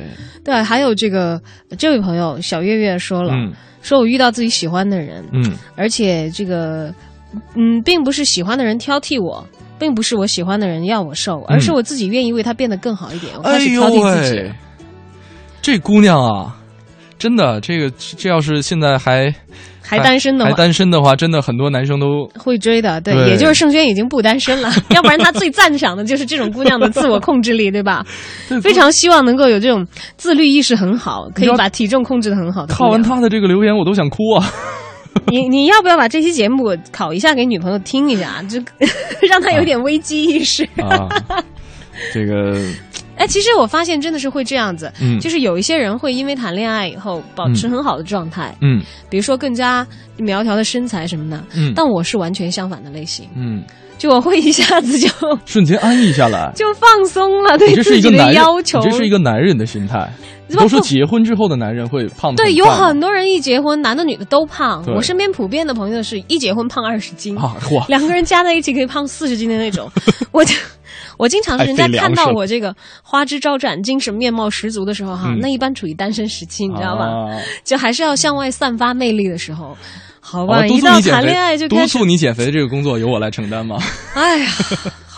[0.44, 1.40] 对，还有这个
[1.78, 6.92] 这位朋友小月月说了，嗯说我遇到自己喜欢的人，嗯而且这个
[7.54, 9.42] 嗯，并不是喜欢的人挑剔我，
[9.78, 13.32] 并不是我喜欢的人要我瘦，而是我自己愿意为他变得更好一点。
[13.38, 14.36] 我开始挑剔自己。
[14.40, 14.52] 喂，
[15.62, 16.56] 这姑娘啊，
[17.18, 19.32] 真的，这个这要是现在还
[19.82, 28.04] 还单身的话还单身的话，真的很多男生都会追的，对，对也就是盛轩已经不单身了， 要不然他最赞赏的就是这种姑娘的自我控制力，对吧？
[28.62, 32.74] 非常希望能够有这种自律意识很好，可以把体重控制的很好的。
[32.74, 34.50] 看完他的这个留言，我都想哭啊。
[35.26, 38.60] 你你要不要把这期节目考一下给女朋友听一下，就
[39.28, 40.64] 让她有点危机意识？
[40.78, 41.06] 啊，
[42.12, 42.58] 这个
[43.16, 49.86] 哎，其实我发现真的是会这样子，嗯就是有一些人会因为谈恋爱以后保持嗯很好的状态，嗯比如说更加
[50.16, 53.62] 苗条的身材什么的，嗯但我是完全相反的类型，嗯，
[53.98, 55.08] 就我会一下子就
[55.44, 56.50] 瞬间安逸下来。
[56.56, 60.10] 就放松了，对自己的要求，这是一个男人的心态。
[60.48, 64.82] 不都说结婚之后的男人会胖对，有很多人一结婚，男的女的都胖。
[64.96, 69.88] 我身边普遍的朋友是一结婚胖二十斤，啊哇两个人加在一起可以胖四十斤的那种。
[70.32, 70.52] 我就
[71.20, 77.04] 我经常是人家看到我这个花枝招展、精神面貌十足的时候哈，嗯那一般处于单身时期，你知道吧？
[77.04, 79.76] 啊就还是要向外散发魅力的时候。
[80.22, 83.78] 好吧，一到谈恋爱就督开始促你减肥的这个工作由我来承担吗？
[84.14, 84.50] 哎呀，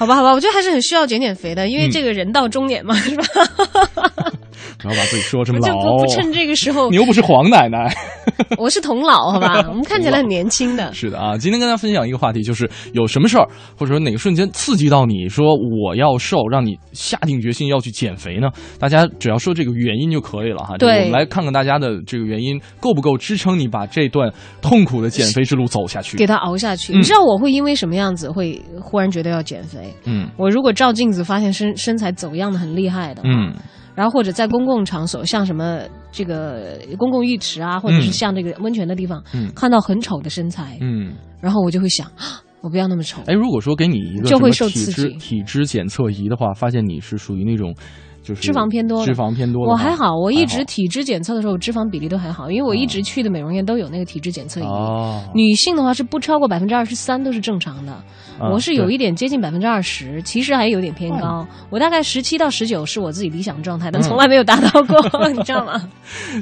[0.02, 3.22] 好吧，好吧，我觉得还是很需要减减肥的，因为嗯这个人到中年嘛，是吧？
[4.82, 7.94] 不要把自己说这么就老，不不趁这个时候你又不是黄奶奶。
[8.58, 9.64] 我是童老，好吧？
[9.68, 10.92] 我们看起来很年轻的。
[10.92, 13.46] 是的啊，今天跟大家分享一个话题，就是有什么事儿，
[13.78, 18.48] 或者说哪个瞬间刺激到你说我要瘦，让你下定决心要去减肥呢？
[18.80, 20.76] 大家只要说这个原因就可以了哈。
[20.78, 26.16] 对我们来看看大家的这个原因够不够支撑你把这段痛苦的减肥之路走下去。
[26.16, 26.92] 给他熬下去。
[26.92, 29.91] 嗯你知道我会因为什么样子会忽然觉得要减肥？
[30.05, 33.55] 嗯我如果照镜子发现身身材走样的很厉害的，嗯
[33.94, 41.12] 然后或者在公共场所，像什么这个公共浴池啊，或者是嗯像这个温泉的地方，嗯看到很丑的身材，嗯。
[41.40, 43.20] 然后我就会想，啊我不要那么丑。
[43.26, 47.74] 哎，如果说给你一个就会受刺激脂体脂检测仪的话，发现你是属于那种
[48.22, 54.64] 就是脂肪偏多，脂肪偏多，我还好，我一直体脂检测的时候脂肪比例都还好，因为我一直去的美容院都有那个体脂检测仪。
[54.64, 61.46] 哦女性的话是不超过百分之二十三都是正常的，啊我是有一点接近百分之二十，其实还有点偏高。
[61.70, 65.82] 我大概十七到十九是我自己理想状态，但嗯从来没有达到过， 你知道吗？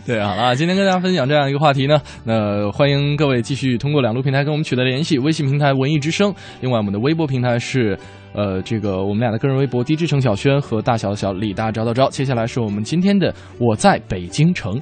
[0.04, 7.98] 对，好了，今天跟大家分享这样一个话题呢，那欢迎各位继续通过两路平台跟我们取得联系，微信平台文艺之声，另外我们的微博平台是。
[8.32, 12.08] 呃，这个我们俩的个人微博 DJ 程小轩和大小小李大招招招。
[12.10, 14.80] 接下来是我们今天的我在北京城。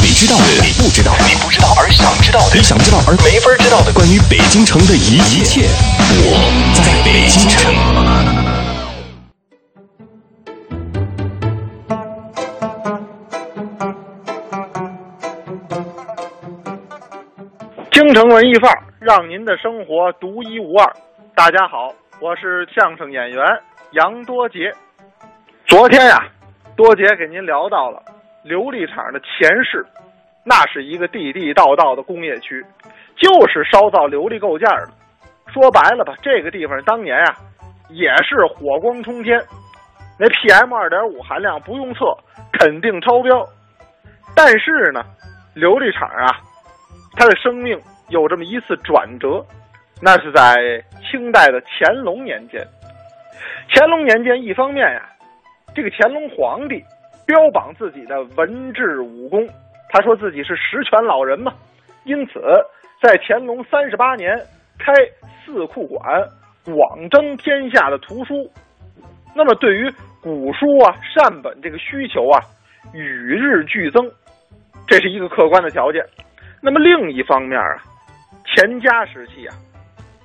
[0.00, 5.66] 你知道的，你不知道的，你不知道而想知道的，你想知道而没法知道的，关于北京城的一切，
[6.08, 6.38] 我
[6.72, 7.74] 在北京城。
[17.90, 20.86] 京城文艺范儿，让您的生活独一无二。
[21.38, 23.46] 大家好，我是相声演员
[23.92, 24.72] 杨多杰。
[25.66, 26.26] 昨天呀、
[26.76, 28.02] 多杰给您聊到了
[28.44, 29.86] 琉璃厂的前世，
[30.42, 32.60] 那是一个地地道道的工业区，
[33.14, 34.88] 就是烧造琉璃构件的。
[35.52, 37.36] 说白了吧，这个地方当年啊，
[37.88, 39.40] 也是火光冲天，
[40.18, 42.00] 那 PM 二点五含量不用测，
[42.52, 43.46] 肯定超标。
[44.34, 45.04] 但是呢，
[45.54, 46.40] 琉璃厂啊，
[47.16, 49.40] 它的生命有这么一次转折，
[50.02, 52.66] 那是在清代的乾隆年间。
[53.70, 55.08] 乾隆年间，一方面呀，
[55.74, 56.82] 这个乾隆皇帝
[57.26, 59.46] 标榜自己的文治武功，
[59.90, 61.52] 他说自己是十全老人嘛，
[62.04, 62.40] 因此
[63.02, 64.36] 在乾隆三十八年
[64.78, 64.92] 开
[65.44, 66.02] 四库馆，
[66.64, 68.50] 广征天下的图书。
[69.34, 69.90] 那么对于
[70.20, 72.40] 古书啊、善本这个需求啊，
[72.92, 74.10] 与日俱增，
[74.86, 76.02] 这是一个客观的条件。
[76.60, 77.76] 那么另一方面啊，
[78.56, 79.54] 乾嘉时期啊，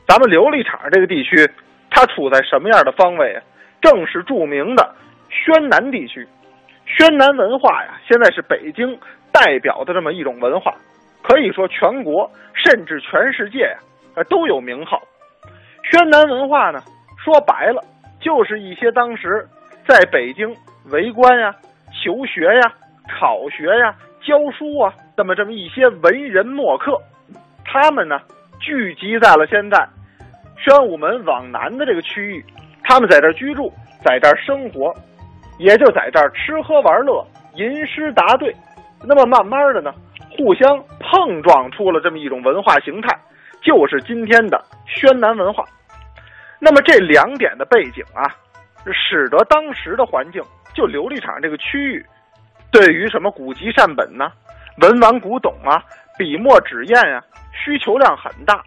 [0.07, 1.49] 咱们琉璃厂这个地区，
[1.89, 3.41] 它处在什么样的方位啊？
[3.81, 4.95] 正是著名的
[5.29, 6.27] 宣南地区。
[6.85, 8.97] 宣南文化呀，现在是北京
[9.31, 10.75] 代表的这么一种文化，
[11.21, 13.77] 可以说全国甚至全世界呀，
[14.15, 15.01] 呃都有名号。
[15.89, 16.79] 宣南文化呢，
[17.23, 17.81] 说白了
[18.19, 19.47] 就是一些当时
[19.87, 20.53] 在北京
[20.91, 21.55] 为官呀、
[21.91, 22.73] 求学呀、
[23.19, 26.97] 考学呀、教书啊，那么这么一些文人墨客，
[27.65, 28.19] 他们呢
[28.63, 29.77] 聚集在了现在
[30.57, 32.45] 宣武门往南的这个区域，
[32.81, 33.69] 他们在这居住，
[34.01, 34.95] 在这儿生活，
[35.59, 38.55] 也就在这儿吃喝玩乐、吟诗答对。
[39.05, 39.93] 那么慢慢的呢，
[40.37, 43.09] 互相碰撞出了这么一种文化形态，
[43.61, 45.65] 就是今天的宣南文化。
[46.57, 48.23] 那么这两点的背景啊，
[48.93, 50.41] 使得当时的环境，
[50.73, 52.05] 就琉璃厂这个区域，
[52.71, 54.31] 对于什么古籍善本呐、
[54.81, 55.83] 文玩古董啊、
[56.17, 57.21] 笔墨纸砚呀、
[57.53, 58.63] 需求量很大。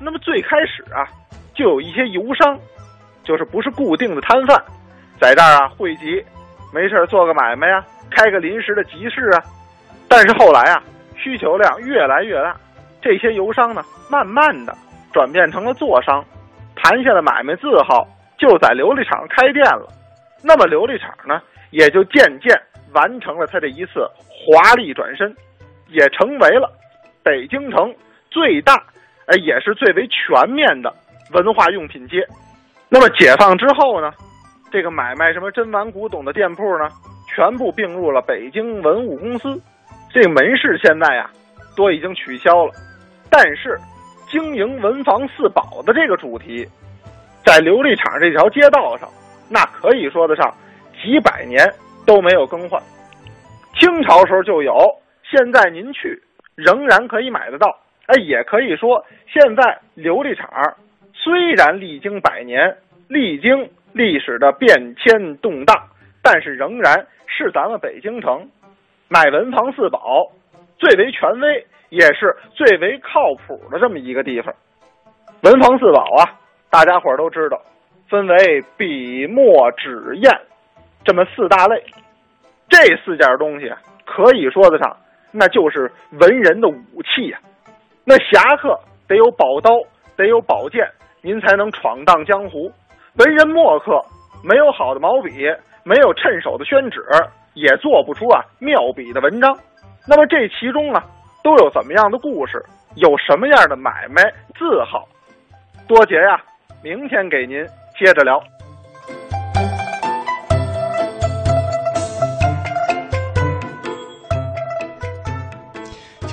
[0.00, 1.08] 那么最开始啊，
[1.54, 2.58] 就有一些游商，
[3.24, 4.62] 就是不是固定的摊贩，
[5.20, 6.24] 在这儿啊汇集，
[6.72, 9.42] 没事做个买卖呀，开个临时的集市啊。
[10.08, 10.82] 但是后来啊，
[11.16, 12.56] 需求量越来越大，
[13.02, 14.76] 这些游商呢，慢慢的
[15.12, 16.24] 转变成了坐商，
[16.76, 18.06] 谈下的买卖字号
[18.38, 19.88] 就在琉璃厂开店了。
[20.42, 22.56] 那么琉璃厂呢，也就渐渐
[22.92, 25.34] 完成了它这一次华丽转身，
[25.88, 26.72] 也成为了
[27.24, 27.92] 北京城
[28.30, 28.74] 最大，
[29.26, 30.92] 呃，也是最为全面的
[31.32, 32.26] 文化用品街。
[32.88, 34.10] 那么解放之后呢，
[34.70, 36.88] 这个买卖什么珍玩古董的店铺呢，
[37.34, 39.60] 全部并入了北京文物公司。
[40.10, 41.30] 这个门市现在呀，
[41.76, 42.72] 都已经取消了，
[43.30, 43.78] 但是
[44.30, 46.66] 经营文房四宝的这个主题，
[47.44, 49.08] 在琉璃厂这条街道上。
[49.50, 50.52] 那可以说得上
[51.02, 51.66] 几百年
[52.06, 52.82] 都没有更换，
[53.78, 54.74] 清朝时候就有，
[55.22, 56.22] 现在您去
[56.54, 57.74] 仍然可以买得到。
[58.08, 60.48] 哎，也可以说现在琉璃厂
[61.12, 65.74] 虽然历经百年，历经历史的变迁动荡，
[66.22, 68.48] 但是仍然是咱们北京城
[69.08, 70.26] 买文房四宝
[70.78, 74.54] 最为权威，也是最为靠谱的这么一个地方。
[75.42, 76.34] 文房四宝啊，
[76.70, 77.60] 大家伙都知道。
[78.08, 80.40] 分为笔墨纸砚
[81.04, 81.84] 这么四大类，
[82.66, 83.70] 这四件东西
[84.06, 84.96] 可以说得上，
[85.30, 87.38] 那就是文人的武器呀。
[88.08, 88.74] 那侠客
[89.06, 89.68] 得有宝刀，
[90.16, 90.80] 得有宝剑，
[91.20, 92.72] 您才能闯荡江湖。
[93.18, 94.00] 文人墨客
[94.42, 95.44] 没有好的毛笔，
[95.84, 97.04] 没有趁手的宣纸，
[97.52, 99.54] 也做不出啊妙笔的文章。
[100.08, 101.04] 那么这其中啊，
[101.44, 102.64] 都有怎么样的故事？
[102.94, 104.22] 有什么样的买卖
[104.58, 105.06] 字号？
[105.86, 106.40] 多杰呀，
[106.82, 107.62] 明天给您。
[107.98, 108.42] 接着聊，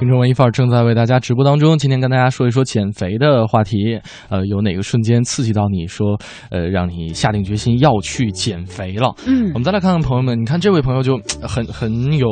[0.06, 1.76] 青春文艺范儿正在为大家直播当中。
[1.76, 4.00] 今天跟大家说一说减肥的话题。
[4.30, 6.16] 呃，有哪个瞬间刺激到你说，
[6.52, 9.12] 呃，让你下定决心要去减肥了？
[9.26, 12.30] 嗯，我们再来看看朋友们，你看这位朋友就很很有，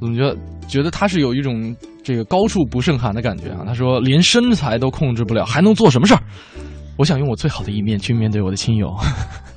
[0.00, 0.34] 我觉得
[0.66, 3.62] 觉得他是有一种这个高处不胜寒的感觉啊。
[3.66, 6.22] 他说，连身材都控制不了，还能做什么事儿？
[6.96, 8.96] 我想用我最好的一面去面对我的亲友。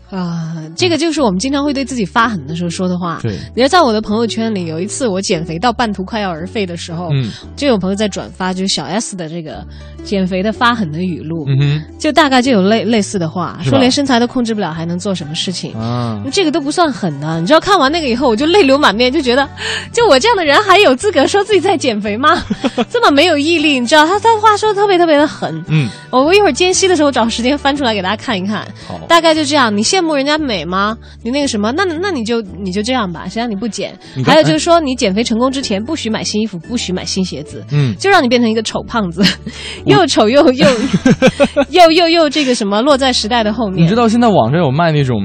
[0.10, 3.20] 啊，这个就是我们经常会对自己发狠的时候说的话。
[3.22, 9.64] 对，你要在我的朋友圈里，有一次我减肥到半途快要而废的时候，嗯，就有朋友在转发，就是小 S 的这个
[10.03, 15.74] 减肥的发狠的语录，嗯，就大概就有类类似的话，说连身材都控制不了，还能做什么事情？
[15.76, 17.39] 啊，这个都不算狠的。
[17.39, 19.47] 你知道看完那个以后，我就泪流满面，就觉得，
[19.93, 22.43] 就我这样的人还有资格说自己在减肥吗？
[22.89, 25.64] 这么没有毅力，你知道他他话说的特别特别的狠。
[25.68, 28.68] 嗯，我我一会儿间隙的时候找时间翻出来给大家看一看。
[28.88, 29.70] 好，大概就这样。
[29.76, 30.97] 你羡慕人家美吗？
[31.24, 33.93] 你那个什么，那那你就你就这样吧，谁让你不减？
[34.26, 39.24] 还有就是说，你减肥成功之前，不许买新衣服，不许买新鞋子，嗯，就让你变成一个丑胖子，
[39.86, 40.68] 又丑又又
[41.70, 43.84] 又又又这个什么，落在时代的后面。
[43.84, 45.22] 你知道现在网上有卖那种，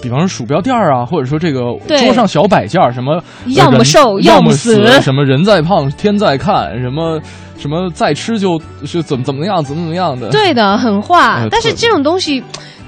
[0.00, 7.20] 比方说鼠标垫啊，或者说这个桌上小摆件儿，什么要么瘦要么死，什么人在胖天在看，什么
[7.58, 10.28] 什么再吃就是怎么怎么样怎么怎么样的。
[10.30, 11.44] 对的，很化。
[11.50, 12.42] 但是这种东西。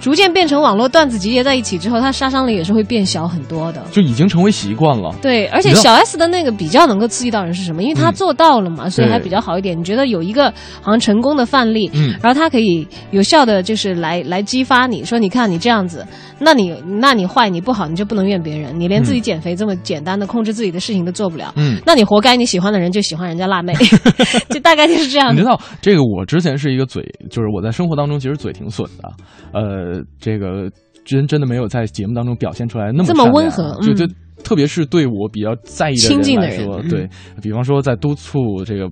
[0.04, 5.14] 逐渐变成网络段子集结在一起之后，它杀伤力也是会变小很多的，就已经成为习惯了。
[5.22, 7.82] 对，而且小 S 的那个比较能够刺激到人是什么？
[7.82, 9.74] 因为他做到了嘛，所以还比较好一点。
[9.78, 10.52] 你觉得有一个
[10.82, 16.06] 好像成功的范例，嗯，然后他可以有效的就是来来激发你说，你看你这样子，
[16.38, 23.72] 那你那你坏你不好，你就不能怨别人，你连自己减肥这么简单的控制自己的事情都做不了，嗯，那你活该，你喜欢的人就喜欢人家辣妹，
[24.50, 25.32] 就大概就是这样。
[25.32, 26.04] 你知道这个？
[26.04, 29.10] 我之前是一个嘴，就是我在生活当中其实嘴挺损的，
[29.52, 30.70] 呃，这个。
[31.06, 34.06] 真真的没有在节目当中表现出来那么这么温和，就就
[34.42, 37.06] 特别是对我比较在意的人来说，对
[37.42, 38.88] 比方说在督促这个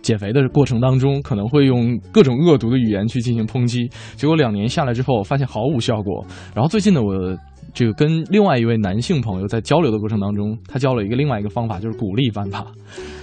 [0.00, 6.24] 减肥的过程当中，可能会用各种恶毒的语言去进行抨击，结果两年下来之后，发现毫无效果。
[6.54, 7.36] 然后最近呢，我
[7.76, 12.64] 这个跟另外一位男性朋友在交流的过程当中，他教了一个另外一个方法，就是鼓励方法。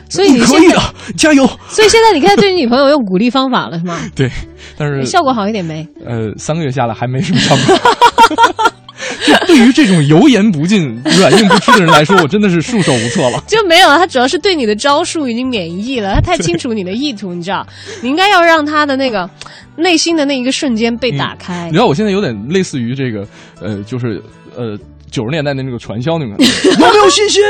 [0.09, 0.79] 所以你可以的，
[1.17, 1.43] 加油！
[1.69, 3.99] 所以现在你看，对你女朋友用鼓励方法了是吗？
[4.15, 4.29] 对，
[4.77, 5.87] 但是效果好一点没？
[6.05, 7.75] 呃，三个月下来还没什么效果。
[9.25, 13.43] 就 对于这种油盐不进、软硬不吃的人来说，我真的是束手无策了。
[13.47, 17.65] 就没有他主要是对你的招数已经免疫了，他太清楚你的意图，你知道？
[18.03, 19.27] 你应该要让他的那个
[19.77, 21.65] 内心的那一个瞬间被打开。
[21.65, 23.25] 你知道，我现在有点类似于这个，
[23.59, 24.21] 呃，就是
[24.57, 24.77] 呃。
[25.11, 27.43] 九十年代的那个传销那个， 有没有信心？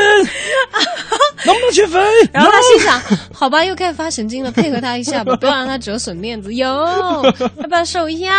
[1.47, 1.97] 能不能减肥？
[2.33, 3.01] 然后他心想：
[3.31, 6.53] 好吧，又开始发神经了，配合他一下吧， 不要让他折损面子。
[6.53, 8.09] 有，要不要瘦？
[8.09, 8.33] 要，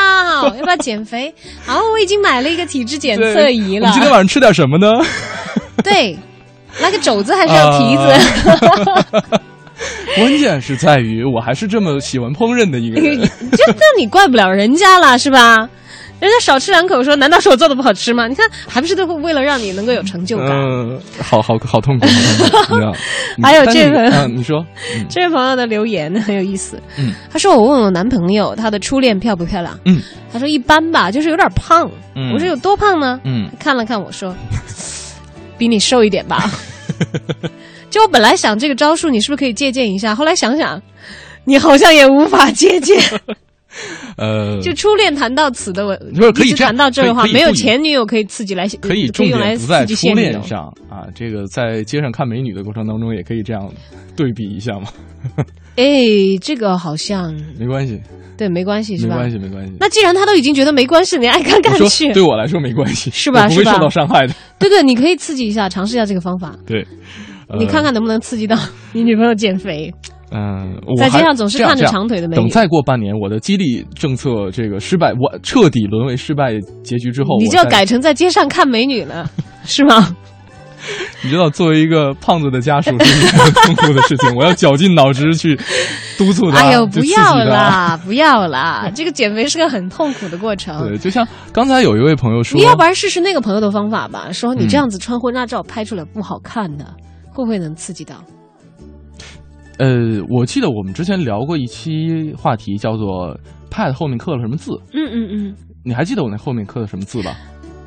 [0.45, 1.35] 要不要减肥？
[1.67, 3.91] 然后我已经买了一个体质检测仪了。
[3.93, 4.93] 今天晚上吃点什么呢？
[5.83, 6.19] 对，
[6.79, 8.03] 那个肘子还是要提子。
[10.17, 13.19] 关键是在于我还是这么喜欢烹饪的一个人。
[13.23, 15.67] 就这你怪不了人家了，是吧？
[16.21, 18.27] 人家少吃两口说，难道是我做的不好吃吗？
[18.29, 20.49] 你看，还不是都会为了让你能够有成就感。
[20.51, 22.07] 嗯，好好好痛苦，
[23.43, 24.65] 还有这个嗯，你说，
[24.97, 30.01] 嗯 这位朋友的留言 很有意思，嗯他说我问我男朋友他的初恋漂不漂亮，嗯，
[30.33, 31.91] 他说一般吧，就是有点胖。
[32.17, 33.21] 嗯我说有多胖呢？
[33.25, 34.35] 嗯他看了看我说，
[35.59, 36.51] 比你瘦一点吧。
[37.91, 40.15] 就我本来想这个招数，你是不是可以借鉴一下？
[40.15, 40.81] 后来想想，
[41.45, 42.99] 你好像也无法借鉴。
[44.17, 50.15] 呃，就初恋谈到此的我，不是可以谈到这儿的话，没有前女友可以刺激来，可以重用来点不在刺激初。
[50.15, 53.69] 恋上啊，这个在街上看美女的过程当中，也可以这样
[54.17, 54.89] 对比一下嘛，
[55.77, 55.85] 哎，
[56.41, 58.01] 这个好像没关系，
[58.37, 59.17] 对，没关系是吧？
[59.17, 59.73] 没关系，没关系。
[59.81, 64.35] 那既然他都已经觉得没关系，你爱看我说看去，对我来说没关系，是吧不会受到伤害的。
[64.59, 66.87] 对对，你可以刺激一下，尝试一下这个方法，对，
[67.49, 68.57] 呃你看看能不能刺激到
[68.93, 69.93] 你女朋友减肥。
[70.35, 79.31] 嗯，我在街上总是看着长腿的美女等再过半年，我的激励政策这个失败，我彻底沦为失败结局之后，你就要改成在街上看美女了，
[79.65, 80.15] 是吗？
[81.23, 85.59] 你知道，作为一个胖子的家属是一件很痛苦的事情，我要绞尽脑汁去
[86.19, 86.59] 督促他。
[86.59, 87.37] 哎呦，不要。
[87.37, 88.91] 啦，不要啦！
[88.95, 90.87] 这个减肥是个很痛苦的过程。
[90.87, 96.85] 对，就像刚才有一位朋友说，你要不然试试那个朋友的方法吧，说你嗯这样子穿婚纱照拍出来不好看的，
[97.33, 98.17] 会不会能刺激到？
[99.79, 103.37] 呃，我记得我们之前聊过一期话题，叫做
[103.71, 104.73] “pad” 后面刻了什么字？
[104.93, 105.55] 嗯嗯嗯。
[105.85, 107.37] 你还记得我那后面刻的什么字吧？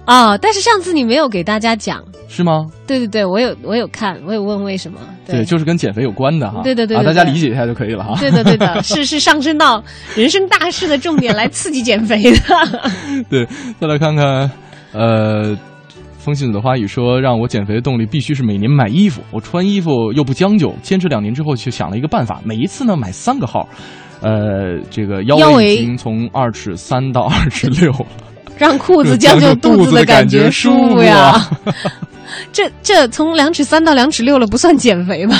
[0.05, 2.01] 啊、但是上次你没有给大家讲。
[2.29, 2.65] 是吗？
[2.85, 4.99] 对对对，我有我有看，我有问为什么。
[5.25, 6.61] 对就是跟减肥有关的哈。
[6.63, 8.17] 对对对大家理解一下就可以了哈。
[8.19, 9.83] 对的对的，是是上升到
[10.15, 12.39] 人生大事的重点来刺激减肥的。
[13.29, 13.45] 对，
[13.79, 14.49] 再来看看，
[14.93, 15.57] 呃，
[16.27, 19.21] 风信子的花语说，让我减肥的动力必须是每年买衣服。
[19.31, 23.65] 我穿衣服又不将就，坚持两年之后就想了一个办法，每一次呢买三个号，
[24.19, 28.07] 呃，这个腰围腰围已经从二尺三到二尺六了，
[28.57, 31.49] 让裤子将就肚子的感觉舒服呀。
[32.51, 35.33] 这这从两尺三到两尺六了，不算减肥吧？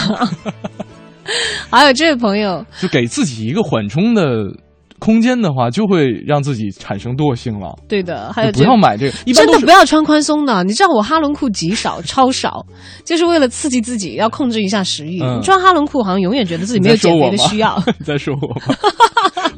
[1.70, 4.24] 还有这位朋友， 就给自己一个缓冲的
[5.00, 7.78] 空间的话，就会让自己产生惰性了。
[7.88, 10.64] 对的，还有不要买这个，一般真的不要穿宽松的。
[10.64, 12.66] 你知道我哈伦裤极少，超少，
[13.04, 15.20] 就是为了刺激自己，要控制一下食欲。
[15.42, 18.76] 穿哈伦裤好像永远觉得自己没有减肥的需要， 你在说我吗？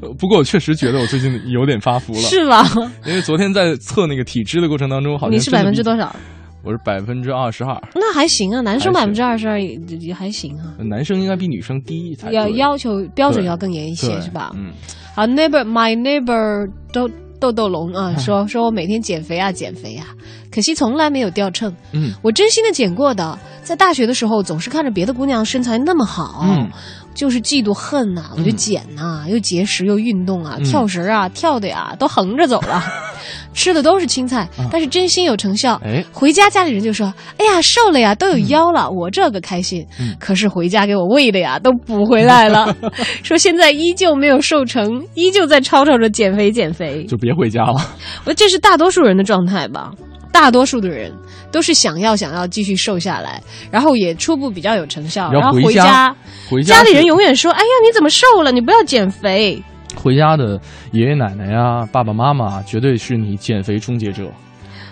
[0.18, 2.66] 不过我确实觉得我最近有点发福了，是吧？
[3.06, 6.16] 因为昨天在测那个体脂的过程当中，好像你是百分之多少？
[6.62, 10.76] 我是百分之二十二，那还行啊，男生百分之二十二也也还行啊。
[10.90, 14.52] 男生应该比女生低才对要要求标准要更严一些是吧？
[14.56, 14.74] 嗯，
[15.20, 17.10] 好，neighbor my neighbor 豆
[17.42, 20.08] 豆豆龙啊，说说我每天减肥啊减肥啊，
[20.50, 21.76] 可惜从来没有掉秤。
[21.92, 26.72] 嗯，我真心的减过的，在大学的时候总是看着别的姑娘身材那么好，嗯
[27.20, 32.82] 就是嫉妒恨呐、我就减呐、又节食又运动啊，嗯跳绳啊跳的呀都横着走了，
[33.54, 35.74] 吃的都是青菜，但是真心有成效。
[35.74, 38.90] 啊哎回家家里人就说：“哎呀，瘦了呀，都有腰了。
[38.90, 39.86] 我这个开心。
[40.00, 42.74] 嗯可是回家给我喂的呀，都补回来了。
[43.22, 47.04] 说现在依旧没有瘦成，依旧在吵吵着减肥减肥。
[47.04, 47.76] 就别回家了。
[48.24, 49.92] 我这是大多数人的状态吧。
[50.32, 51.12] 大多数的人
[51.52, 56.16] 都是想要想要继续瘦下来，然后也初步比较有成效，然后回家家，
[56.50, 58.52] 回家家里人永远说：“哎呀，你怎么瘦了？
[58.52, 59.62] 你不要减肥。
[59.96, 60.60] 回家的
[60.92, 64.32] 爷爷奶奶呀、爸爸妈妈，绝对是你减肥终结者。”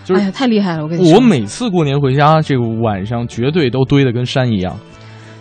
[0.04, 0.82] 就是哎呀，太厉害了！
[0.82, 4.74] 我跟你说，我每次过年回家，这个晚上绝对都堆得跟山一样。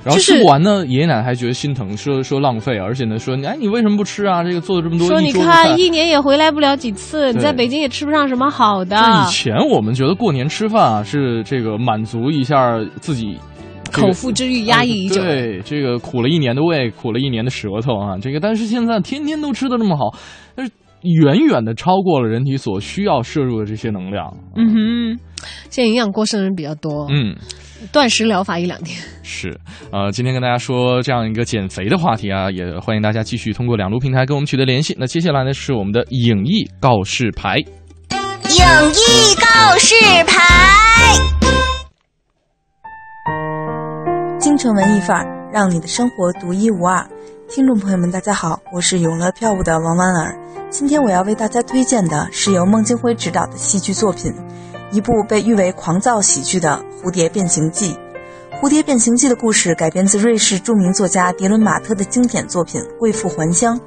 [0.08, 4.42] 然后吃不完呢，爷爷奶奶还觉得心疼，说说浪费，而且呢说，哎，你为什么不吃啊？
[4.42, 8.96] 这个做了这么多，说你看一年也回来不了几次，你在北京也吃不上什么好的。
[8.96, 13.38] 以前我们觉得过年吃饭啊，是这个满足一下自己
[13.92, 20.18] 这个口腹之欲压抑已久呃对，这个苦了一年的胃，苦了一年的舌头啊，这个但是现在天天都吃的这么好，
[20.56, 20.72] 但是
[21.14, 24.36] 远远的超过了人体所需要摄入的这些能量。
[24.56, 25.20] 嗯哼，
[25.70, 27.36] 现在营养过剩的人比较多，嗯，
[27.92, 29.00] 断食疗法一两天。
[29.24, 29.60] 是，
[29.92, 34.96] 呃，今天跟大家说这样一个减肥的话题啊，也欢迎大家继续通过两路平台跟我们取得联系。
[35.00, 37.58] 那接下来呢是我们的影艺告示牌。
[37.58, 37.66] 影
[38.92, 39.96] 艺告示
[40.26, 40.34] 牌。
[44.40, 47.06] 京城文艺范儿，让你的生活独一无二。
[47.50, 50.38] 听众朋友们，大家好，我是永乐票务的王婉儿。
[50.70, 54.34] 今天我要为大家推荐的是由孟京辉执导的戏剧作品，
[54.92, 57.94] 一部被誉为狂躁喜剧的《蝴蝶变形记》。
[58.60, 63.80] 《蝴蝶变形记》的故事改编自瑞士著名作家迪伦马特的经典作品《贵妇还乡》。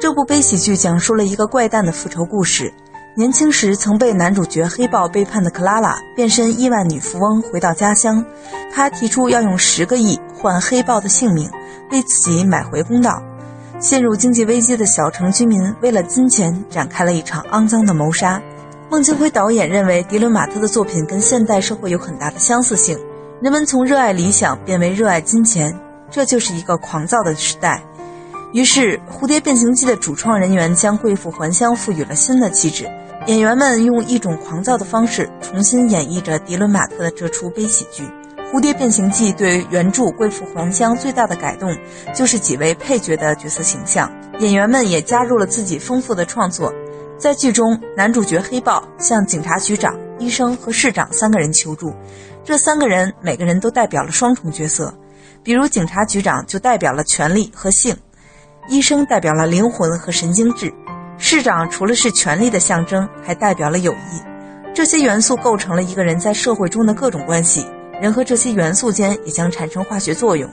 [0.00, 2.74] 这部悲喜剧讲述了一个怪诞的复仇故事。
[3.16, 8.24] 年轻时曾被男主角黑豹背叛的克拉拉变身亿万女富翁回到家乡，
[8.72, 11.48] 她提出要用十个亿换黑豹的性命，
[11.94, 13.22] 为自己买回公道。
[13.80, 18.42] 陷入经济危机的小城居民为了金钱展开了一场肮脏的谋杀。
[18.90, 22.98] 孟京辉导演认为，迪伦马特的作品跟现代社会有很大的相似性。
[23.40, 25.78] 人们从热爱理想变为热爱金钱，
[26.10, 27.82] 这就是一个狂躁的时代。
[28.52, 32.88] 于是，《蝴蝶变形记》的主创人员将贵妇还乡赋予了新的气质。
[33.26, 38.04] 演员们用一种狂躁的方式重新演绎着迪伦马特的这出悲喜剧。
[38.52, 41.76] 《蝴蝶变形记》对原著《贵妇还乡》最大的改动，
[42.14, 44.10] 就是几位配角的角色形象。
[44.38, 46.72] 演员们也加入了自己丰富的创作。
[47.18, 51.92] 在剧中，男主角黑豹向警察局长、医生和市长三个人求助。
[52.44, 54.94] 这三个人每个人都代表了双重角色，
[55.42, 57.96] 比如警察局长就代表了权力和性，
[58.68, 60.72] 医生代表了灵魂和神经质，
[61.16, 64.22] 市长除了是权力的象征，还代表了友谊。
[64.74, 67.64] 这些元素构成了一个人在社会中的各种关系，
[68.04, 70.46] 人和这些元素间也将产生化学作用。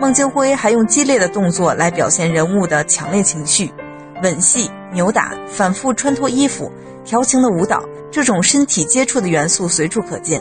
[0.00, 3.72] 孟京辉还用激烈的动作来表现人物的强烈情绪，
[4.22, 6.70] 吻戏、扭打、反复穿脱衣服、
[7.04, 10.40] 调情的舞蹈，这种身体接触的元素随处可见。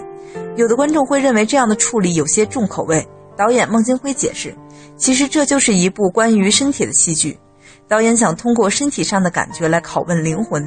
[0.55, 3.03] 有的观众会认为这样的处理有些重口味。
[3.35, 4.55] 导演孟京辉解释，
[4.95, 7.39] 其实这就是一部关于身体的戏剧。
[7.87, 10.63] 导演想通过身体上的感觉来拷问灵魂，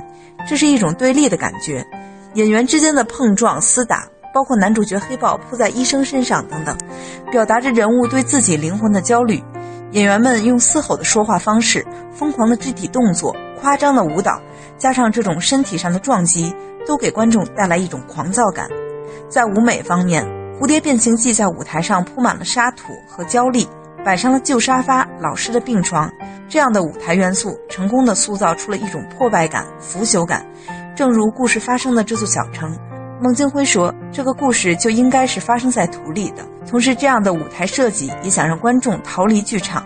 [0.49, 1.87] 这是一种对立的感觉。
[2.35, 4.09] 演员之间的碰撞、厮打，
[4.39, 6.78] 包括男主角黑豹扑在医生身上等等，
[7.32, 9.43] 表达着人物对自己灵魂的焦虑。
[9.91, 14.41] 演员们用嘶吼的说话方式、疯狂的肢体动作、夸张的舞蹈，
[14.76, 16.55] 加上这种身体上的撞击，
[16.86, 18.68] 都给观众带来一种狂躁感。
[19.28, 20.24] 在舞美方面，
[20.61, 23.68] 《蝴蝶变形记》在舞台上铺满了沙土和胶粒，
[24.05, 26.09] 摆上了旧沙发、老式的病床，
[26.49, 30.47] 这样的舞台元素成功的塑造出了一种破败感、腐朽感。
[30.95, 32.76] 正如故事发生的这座小城，
[33.21, 39.85] 孟京辉说：“这个故事就应该是发生在土里的。”同时，这样的舞台设计也想让观众逃离剧场。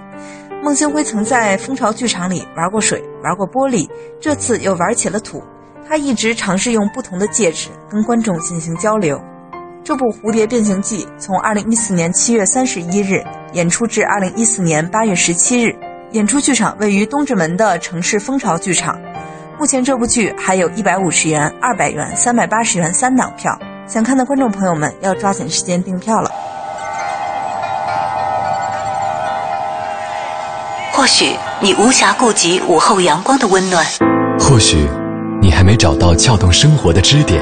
[0.62, 3.89] 孟京辉曾在蜂巢剧场里玩过水，玩过玻璃，
[4.20, 5.43] 这次又玩起了土。
[5.89, 9.18] 他一直尝试用不同的介质跟观众进行交流。
[9.83, 13.24] 这部《蝴蝶变形记》从二零一四年七月三十一日
[13.55, 15.74] 演出至二零一四年八月十七日，
[16.12, 19.01] 演出剧场位于东直门的城市蜂巢剧场。
[19.62, 23.56] 目前这部剧还有一百五十元、二百元、三百八十元三档票，
[23.86, 26.28] 想看的观众朋友们要抓紧时间订票了。
[30.90, 33.86] 或许你无暇顾及午后阳光的温暖，
[34.36, 34.88] 或许
[35.40, 37.40] 你还没找到撬动生活的支点。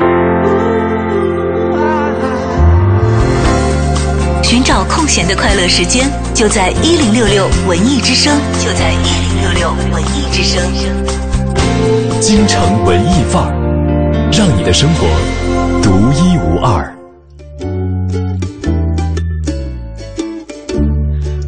[4.45, 11.30] 寻找空闲的快乐时间，就在一零六六文艺之声，就在一零六六文艺之声。
[12.21, 15.07] 京城文艺范儿，让你的生活
[15.83, 17.00] 独一无二。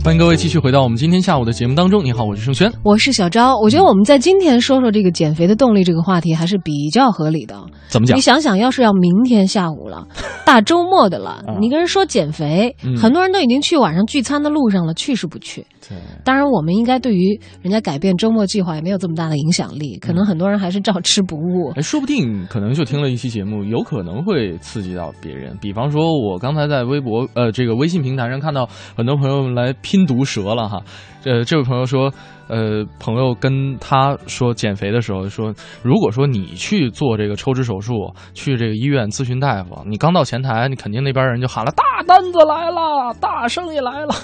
[0.05, 2.05] 欢迎各位继续回到我们今天下午的节目当中。
[2.05, 3.57] 你好，我是盛轩，我是小昭。
[3.59, 7.55] 我觉得我们在今天说说这个减肥的动力这个话题还是比较合理的。
[7.87, 8.17] 怎么讲？
[8.17, 10.05] 你想想，要是要明天下午了，
[10.45, 15.65] 大周末的了， 你跟人说减肥，很多人都已经去晚上聚餐的路上了，去是不去？
[15.89, 15.97] 对。
[16.25, 21.71] 当然，我们应该对于人家改变周末计划也没有这么大的影响力，可能很多人还是照吃不误。
[21.77, 25.57] 哎，说不定可能就听了一期节目，有可能会刺激到别人。
[25.61, 30.81] 比方说，我刚才在微博呃这个微信平台上看到很多朋友们来拼毒舌了哈。
[31.25, 32.11] 呃，这位朋友说，
[32.49, 44.15] 呃，朋友跟他说减肥的时候说，如果说你去做这个抽脂手术，去这个医院咨询大夫，你刚到前台，你肯定那边人就喊了大单子来了，大生意来了，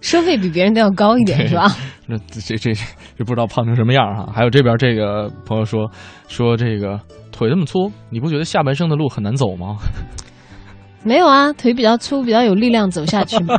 [0.00, 1.68] 收费比别人都要高一点是吧？
[2.06, 2.72] 那这这
[3.18, 4.32] 这不知道胖成什么样哈。
[4.34, 5.90] 还有这边这个朋友说
[6.26, 6.98] 说这个
[7.30, 9.76] 腿这么粗，你不觉得下半生的路很难走吗？
[11.04, 13.54] 没有啊，腿比较粗，比较有力量走下去嘛。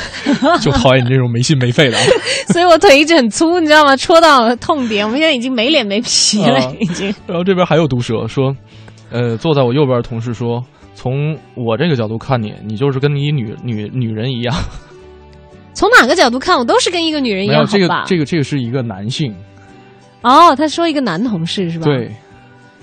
[0.60, 1.96] 就讨厌你这种没心没肺的，
[2.52, 3.96] 所以我腿一直很粗，你知道吗？
[3.96, 7.14] 戳到痛点，我们现在已经没脸没皮了，已经。
[7.26, 8.54] 然后这边还有毒舌说，
[9.10, 10.64] 呃，坐在我右边的同事说，
[10.94, 14.54] 从我这个角度看你，你就是跟你女女女人一样。
[15.74, 19.34] 从哪个角度看，我都是跟一个女人一样，这个这个这个是一个男性。
[20.22, 21.84] 哦，他说一个男同事是吧？
[21.84, 22.10] 对。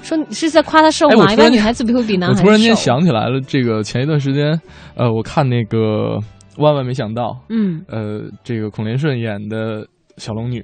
[0.01, 1.31] 说你是在夸他瘦吗？
[1.33, 2.45] 一般女孩子不会比男孩子瘦。
[2.45, 4.59] 我突然间想起来了，这个前一段时间，
[4.95, 6.19] 呃，我看那个。
[6.59, 9.87] 万万没想到，嗯，呃，这个孔连顺演的
[10.17, 10.63] 小龙女。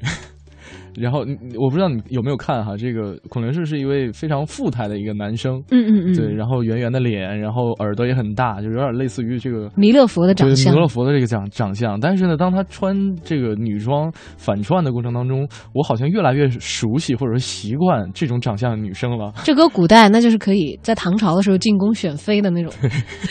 [0.98, 1.26] 然后
[1.60, 12.00] 我不知道你有没有看哈，这个孔连顺是一位非常富态的一个男生，嗯嗯嗯，对，然后圆圆的脸，然后耳朵也很大，就有点类似于这个弥勒佛的长相，弥勒佛的这个长长相。
[12.00, 19.34] 但是呢，当他穿这个女装反串的过程当中，我好像越来越熟悉或者说习惯这种长相的女生了。
[19.44, 22.72] 这搁古代那就是可以在唐朝的时候进宫选妃的那种，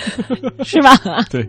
[0.64, 0.96] 是吧？
[1.30, 1.48] 对。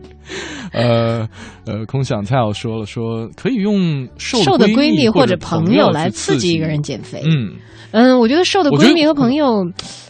[0.73, 1.27] 呃
[1.65, 7.21] 呃，空想菜要说了，说可以用瘦瘦的闺蜜或者朋友来刺激一个人减肥。
[7.25, 7.53] 嗯
[7.91, 9.63] 嗯，我觉得瘦的闺蜜和朋友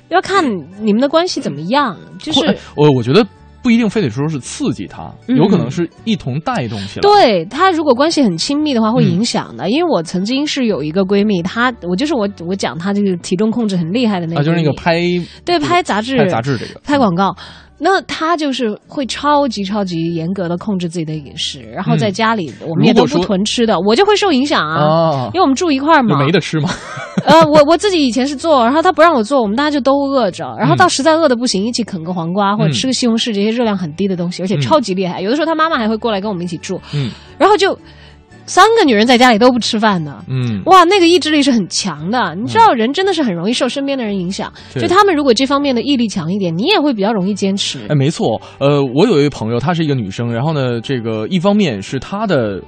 [0.10, 0.44] 要看
[0.82, 3.26] 你们的关系怎么样，就是我我觉得。
[3.64, 7.02] 不一定非得说是刺激他，有可能是一同带动起来。
[7.02, 9.68] 对他如果关系很亲密的话，会影响的。
[9.72, 15.02] 因为我曾经是有一个闺蜜，她我就是我我讲她这个体重控制很厉害的那个，就是那个拍
[15.44, 17.36] 对拍杂志拍杂志这个拍广告。
[17.78, 26.70] 那他就是会超级超级严格的控制自己的饮食，然后在家里我们也都不囤吃的，我就会受影响啊，因为我们住一块儿嘛，没得吃嘛？
[27.26, 35.20] 呃，我我自己以前是做，然后他不让我做，我们大家就都饿着，然后到实在饿的不行，一起啃个黄瓜或者吃个西红柿这些热量很低的东西，而且超级厉害。
[35.20, 37.78] 有的时候他妈妈还会过来跟我们一起住，嗯，然后就。
[38.46, 42.36] 三个女人在家里都不吃饭呢，嗯，哇，那个意志力是很强的。
[42.36, 44.52] 你知道，人真的是很容易受身边的人影响。
[44.74, 47.80] 就他们如果这方面的毅力强一点，你也会比较容易坚持。
[47.90, 48.42] 哎，没错。
[48.60, 52.62] 呃，我有一位朋友，她是一个女生，然后呢，这个一方面是她的。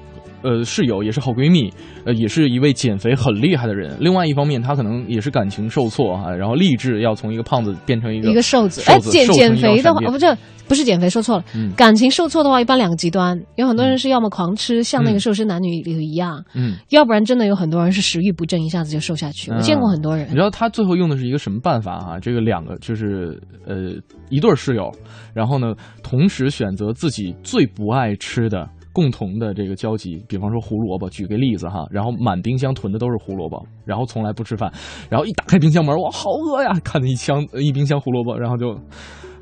[0.48, 1.70] 呃，室友也是好闺蜜，
[2.06, 3.98] 呃，也是一位减肥很厉害的人。
[4.00, 8.82] 另外一方面，她可能也是感情受挫哈，然后立志要从一个胖子变成一个一个瘦子。
[8.90, 11.44] 哎，减减肥的话，不是不是减肥，说错了。
[11.76, 19.52] 感情受挫的话，一般两个极端，有很多人是要么狂吃，像那个瘦身男女里头一样，嗯，要不然真的有很多人是食欲不振，一下子就瘦下去。
[19.52, 20.28] 我见过很多人。
[20.30, 22.20] 你知道他最后用的是一个什么办法哈？
[22.22, 23.96] 这个两个就是呃
[24.30, 24.90] 一对室友，
[25.34, 28.66] 然后呢同时选择自己最不爱吃的。
[28.98, 34.74] 共同的这个交集，比方说胡萝卜，举个例子哈，然后满冰箱囤的都是胡萝卜，然后从来不吃饭，
[35.08, 36.72] 然后一打开冰箱门，哇，好饿呀！
[36.84, 38.76] 看着一箱一冰箱胡萝卜，然后就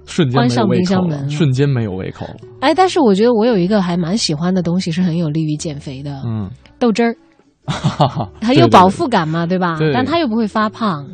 [0.06, 2.36] 瞬间没有胃口了，瞬间没有胃口了。
[2.60, 7.16] 哎，但是我觉得我有一个还蛮喜欢的东西，是很有利于减肥的，嗯，豆汁儿，
[8.44, 9.78] 很有饱腹感嘛，对吧？
[9.94, 11.08] 但它又不会发胖，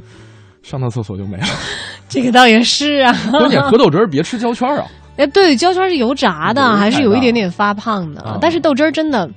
[0.63, 1.45] 上趟厕所就没了。
[2.09, 4.87] 这个倒也是啊，关键喝豆汁儿别吃胶圈啊。
[5.21, 8.39] 哎，对，焦圈是油炸的，还是有一点点发胖的。
[8.41, 9.29] 但是豆汁儿真的，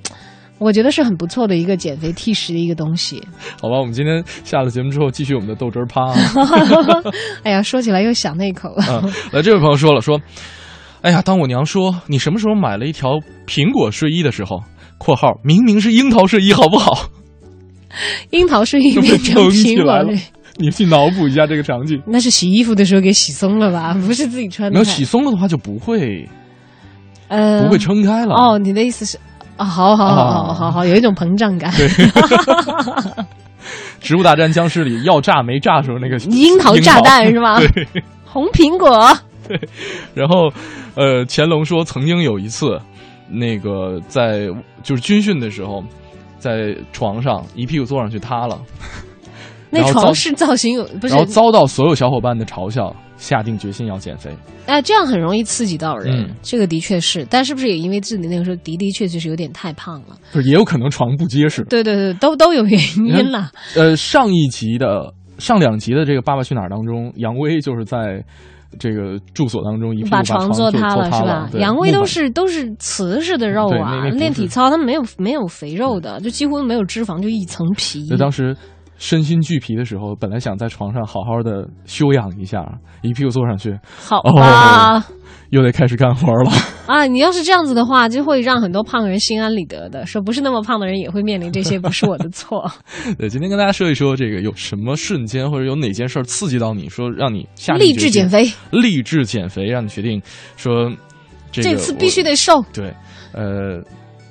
[0.57, 3.21] 我觉得是很不错的一个减肥替食的一个东西。
[3.61, 6.01] 好吧，我们今天下了节目之后，继续我们的豆汁儿趴。
[7.45, 9.03] 哎呀，说起来又想那口了。
[9.31, 10.19] 来，这位朋友说了，说，
[11.01, 14.63] 哎呀，当我娘说你什么时候买了一条苹果睡衣的时候
[14.97, 17.09] （括号明明是樱桃睡衣，好不好？）
[18.31, 20.11] 樱桃睡衣变成苹果了。
[20.57, 23.93] 你去脑补一下这个场景，那是洗衣服的时候给洗松了吧？
[24.05, 24.73] 不是自己穿的。
[24.73, 26.27] 没有洗松了的话就不会，
[27.27, 28.33] 呃，不会撑开了。
[28.33, 29.17] 哦，你的意思是
[29.57, 29.65] 啊？
[29.65, 31.73] 好好好好好好，有一种膨胀感。
[31.75, 31.87] 对，
[33.99, 37.59] 植物大战僵尸里要炸没炸时候那个樱桃炸弹是吗？
[37.59, 37.87] 对，
[38.25, 39.15] 红苹果。
[39.47, 39.59] 对，
[40.13, 40.49] 然后
[40.95, 42.79] 呃，乾隆说曾经有一次，
[43.29, 44.47] 那个在
[44.83, 45.83] 就是军训的时候，
[46.39, 48.57] 在床上一屁股坐上去塌了。
[49.69, 54.31] 那床是造型有不是，然后遭到所有小伙伴的嘲笑，下定决心要减肥。
[54.67, 57.25] 哎，这样很容易刺激到人，这个的确是。
[57.29, 60.17] 但是不是也因为自己那个时候的的确确是有点太胖了？
[60.31, 61.63] 不是，也有可能床不结实。
[61.69, 63.51] 对对对，都都有原因了。
[63.75, 68.23] 呃，上一集的上两集的这个《爸爸去哪儿》当中，杨威就是在
[68.79, 71.49] 这个住所当中一把床坐塌了，是吧？
[71.59, 78.05] 杨威都是都是瓷实的肉啊，练体操他们没有没有肥肉的，就几乎没有脂肪，就一层皮。
[78.07, 78.55] 就当时。
[78.97, 82.65] 身心俱疲的时候，本来想在床上好好的休养一下，
[83.01, 85.05] 一屁股坐上去，好吧，
[85.49, 86.51] 又得开始干活了
[86.87, 87.05] 啊！
[87.05, 92.69] 你要是这样子的话，就会让很多胖人心安理得的，说不是那么胖的人也会面临这些，不是我的错。
[93.19, 100.21] 对，今天跟大家说一说这个有什么瞬间或者有哪件事刺激到你，说让你下励志减肥，励志减肥，让你决定
[100.55, 100.91] 说
[101.51, 102.63] 这次必须得瘦。
[102.73, 102.93] 对，
[103.33, 103.83] 呃。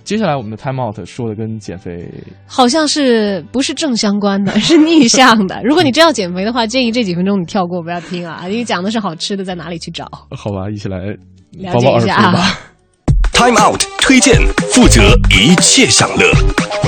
[0.04, 2.06] 接下来我们的 time out 说的跟减肥
[2.46, 5.58] 好像是不是正相关的， 是逆向的。
[5.64, 10.04] 如果你真要减肥的话，建议这几分钟你跳过，不要听啊，因为讲的是好吃的，在哪里去找？
[10.30, 10.98] 好吧，一起来
[11.52, 12.34] 了解一下啊。
[13.32, 14.34] time out 推荐，
[14.74, 15.00] 负责
[15.30, 16.30] 一切享乐。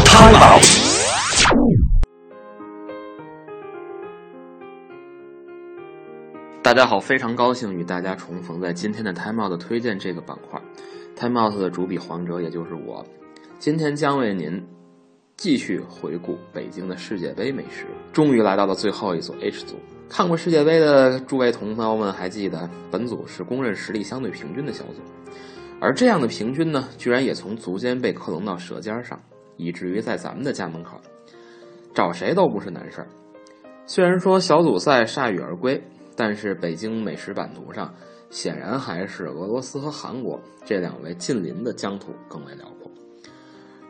[0.05, 0.63] time out。
[6.63, 10.61] 大家好，非常高兴与大家重逢在今天的 time out 推荐这个板块。
[11.17, 13.03] Time Out 的主笔黄哲，也就是我，
[13.59, 14.63] 今天将为您
[15.35, 17.87] 继续回顾北京的世界杯美食。
[18.13, 19.77] 终于来到了最后一组 H 组。
[20.11, 25.01] 看过世界杯的诸位同胞们还记得，本组是公认实力相对平均的小组，
[25.81, 29.19] 而这样的平均呢，居然也从足尖被克隆到舌尖上，
[29.57, 31.01] 以至于在咱们的家门口，
[31.95, 33.09] 找谁都不是难事儿。
[33.87, 35.83] 虽然说小组赛铩羽而归，
[36.15, 37.95] 但是北京美食版图上。
[38.31, 42.91] 显然还是俄罗斯和韩国这两位近邻的疆土更为辽阔。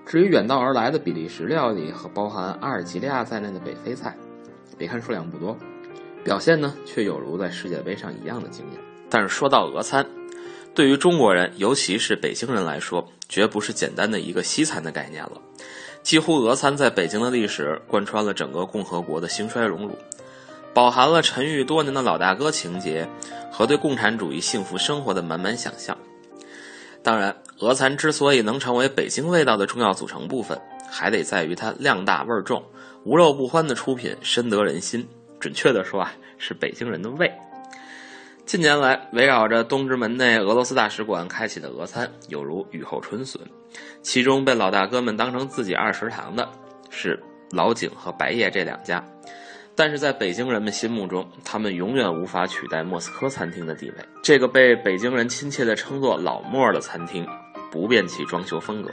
[0.05, 4.17] 至于远道而来的比利时料理和包含阿尔及利亚在内的北非菜，
[4.79, 5.57] 别看数量不多，
[6.23, 8.81] 表现呢却有如在世界杯上一样的惊艳。
[9.11, 10.07] 但是说到俄餐，
[10.75, 15.41] 对于中国人，尤其是北京人来说，绝不是简单的一个西餐的概念了。
[16.03, 19.97] 几乎俄餐在北京的历史贯穿了整个共和国的兴衰荣辱，
[20.77, 23.09] 饱含了沉郁多年的老大哥情节
[23.51, 25.97] 和对共产主义幸福生活的满满想象。
[27.03, 30.61] 当然，俄餐之所以能成为北京味道的重要组成部分，
[30.91, 32.63] 还得在于它量大味儿重、
[33.05, 35.09] 无肉不欢的出品深得人心。
[35.41, 37.33] 准确的说啊，是北京人的胃。
[38.45, 43.41] 近年来，围绕着东直门内俄罗斯大使馆开启的俄餐，有如雨后春笋。
[44.03, 46.47] 其中被老大哥们当成自己二食堂的
[46.91, 47.19] 是
[47.51, 49.03] 老井和白叶这两家，
[49.77, 53.97] 但是在北京人们心目中，他们永远无法取代莫斯科餐厅的地位。
[54.23, 57.29] 这个被北京人亲切地称作“老莫”的餐厅，
[57.71, 58.91] 不变其装修风格，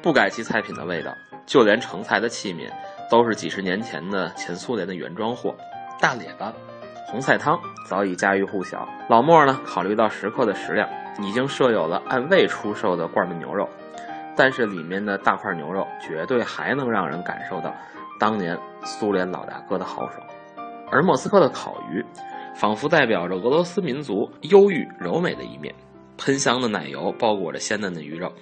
[0.00, 1.14] 不改其菜品的味道，
[1.44, 2.70] 就连盛菜的器皿
[3.10, 5.54] 都是几十年前的前苏联的原装货，
[6.00, 6.50] 大列巴。
[7.08, 8.88] 红菜汤早已家喻户晓。
[9.10, 10.88] 老莫呢，考虑到食客的食量，
[11.20, 13.68] 已经设有了按位出售的罐焖牛肉，
[14.34, 17.72] 但是里面的大块牛肉绝对还能让人感受到
[18.18, 20.26] 当年苏联老大哥的豪爽。
[20.90, 22.04] 而莫斯科的烤鱼，
[22.54, 25.74] 仿佛代表着俄罗斯民族忧郁柔美的一面。
[26.18, 28.32] 喷香的奶油包裹着鲜嫩的鱼肉，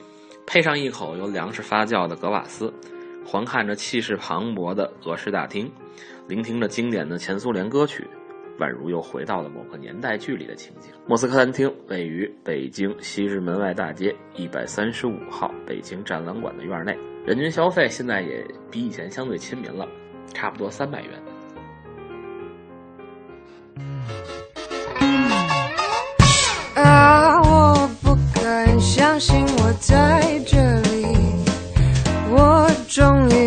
[0.46, 2.72] 配上一口由粮食发酵的格瓦斯，
[3.26, 5.70] 环看着气势磅礴的俄式大厅，
[6.28, 8.06] 聆听着经典的前苏联歌曲。
[8.60, 10.92] 宛如又回到了某个年代剧里的情景。
[11.08, 16.96] 莫斯科餐厅位于北京西直门外大街一百三十五号北京展览馆的院内，
[17.26, 19.88] 人均消费现在也比以前相对亲民了，
[20.34, 21.10] 差不多三百元。
[26.74, 30.58] 啊，我不敢相信我在这
[30.90, 31.06] 里，
[32.30, 33.43] 我终于。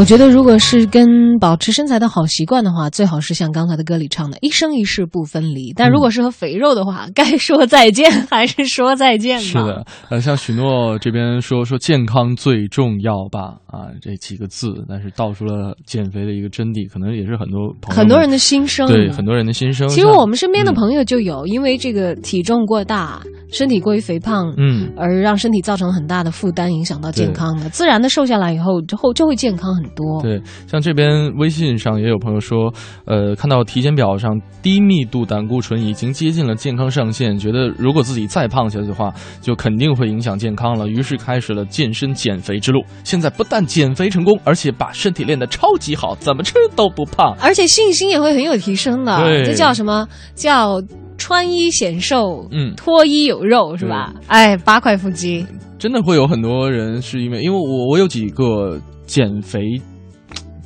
[0.00, 1.06] 我觉得，如果是跟
[1.38, 5.74] 保持身材的好习惯的话，最好是像刚才的歌里唱的“一生一世不分离”。
[5.76, 9.44] 但如果是和肥肉的话，该说再见还是说再见吧？
[9.44, 18.88] 是的，呃，像许诺这边说说健康最重要吧，啊，这几个字，但是道出了减肥的一个真谛，可能也是很多朋友很多人的心声。
[18.88, 19.86] 对，很多人的心声。
[19.90, 23.20] 其实我们身边的朋友就有，因为这个体重过大、
[23.52, 27.68] 身体过于肥胖，嗯，而让身体造成很大的负担，影响到健康的。
[27.68, 30.20] 自然的瘦下来以后，之后就会健康很多。
[30.22, 32.72] 对，像这边微信上也有朋友说，
[33.04, 42.82] 呃，看到体检表上低密度胆固醇已经接近了健康上限，觉得如果自己再胖下去的话，就肯定会影响健康了，于是开始了健身减肥之路。
[43.04, 49.16] 现在不但减肥成功，而且把身体练得超级好，怎么吃都不胖，而且信心也会很有提升的。
[49.22, 50.82] 对，这叫什么叫
[51.18, 54.12] 穿衣显瘦，嗯，脱衣有肉是吧？
[54.26, 55.44] 哎，八块腹肌，
[55.78, 58.80] 真的会有很多人是因为，因为我我有几个
[59.10, 59.60] 减肥。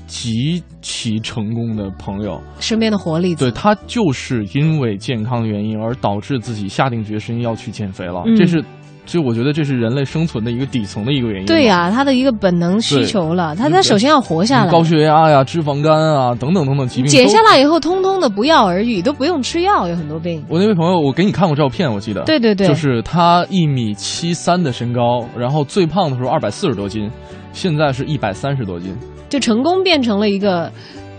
[0.06, 8.22] 极其成功的朋友，身边的活例子，对他就是因为健康的原因而导致自己下定决心要去减肥了。
[8.24, 8.62] 嗯、这是，
[9.06, 11.46] 所以我觉得这是人类生存的一个底层的一个原因。
[11.46, 14.70] 对呀、啊，他的一个本能需求了，他他首先要活下来。
[14.70, 20.44] 高血压呀、脂肪肝啊等等等等疾病，减下来以后，通通的不药而愈，都不用吃药，有很多病。
[20.48, 22.22] 我那位朋友，我给你看过照片，我记得。
[22.22, 27.10] 对对对，就是他一米七三的身高，然后最胖的时候二百四十多斤，
[27.54, 28.94] 现在是一百三十多斤。
[29.30, 30.70] 就成功变成了一个，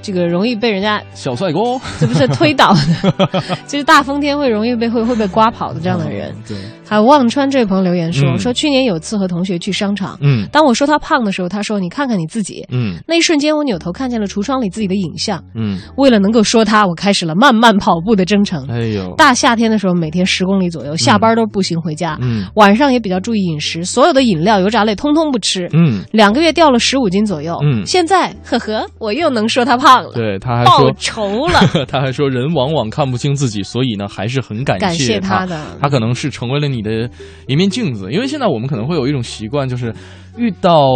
[0.01, 1.59] 这个容易被人家小帅哥，
[1.99, 6.33] 这不是推倒的， 就是大风天会容易被会会被刮跑的这样的人。
[6.47, 6.55] 对，
[6.88, 18.65] 还有忘川这位朋友留言说、嗯、说去年有次和同学去商场，嗯，当我说他胖的时候，他说你看看你自己，嗯，那一瞬间我扭头看见了橱窗里自己的影像，嗯，为了能够说他，我开始了慢慢跑步的征程。
[18.69, 37.09] 哎呦，大夏天的时候每天十公里左右，下班都步行回家，嗯，晚上也比较注意饮食，所有的饮料、油炸类通通不吃，嗯，两个月掉了十五斤左右，嗯，现在呵呵，我又能说他胖了，对，他还说报仇 了，他还说人往往看不清自己，所以呢还是很感感谢他他的，他可能是成为了你的
[37.47, 39.93] 一面镜子，因为现在我们可能会有一种习惯，就是
[40.38, 40.89] 遇到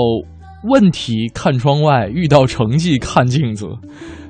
[0.63, 3.67] 问题看窗外，遇到成绩看镜子。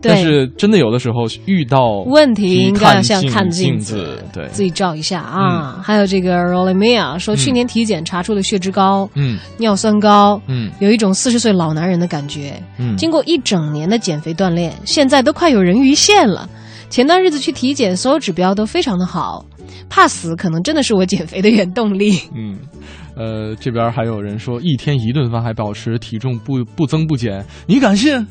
[0.01, 5.81] 但是真的有的时候遇到问题应该要像看镜子，对，自己照一下啊。
[5.83, 12.53] 还有这个 Rolimia 说，去年体检查出了血脂高，嗯，尿酸高，嗯，有一种四十岁老男人的感觉。
[12.77, 16.47] 嗯，经过一整年的减肥锻炼，现在都快有人鱼线了。
[16.89, 19.45] 前段日子去体检，所有指标都非常的好，
[19.89, 22.19] 怕死可能真的是我减肥的原动力。
[22.35, 22.57] 嗯，
[23.15, 28.25] 呃，这边还有人说一天一顿饭还保持体重不不增不减，你敢信？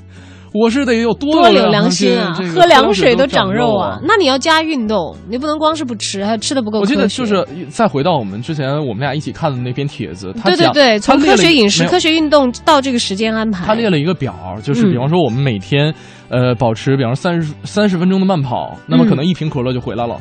[0.55, 2.35] 我是得有多多有良心啊！
[2.35, 4.01] 这个喝凉水都长肉啊！
[4.03, 15.95] 那你要加运动，你不能光是不吃，还吃的不够我记得就是再回到我们之前我们俩一起看的那篇帖子，他对对对，从科学饮食、科学运动到这个时间安排，他列了一个表，就是嗯比方说我们每天，
[16.31, 20.17] 呃，保持比方说三十三十分钟的慢跑，那么嗯可能一瓶可乐就回来了，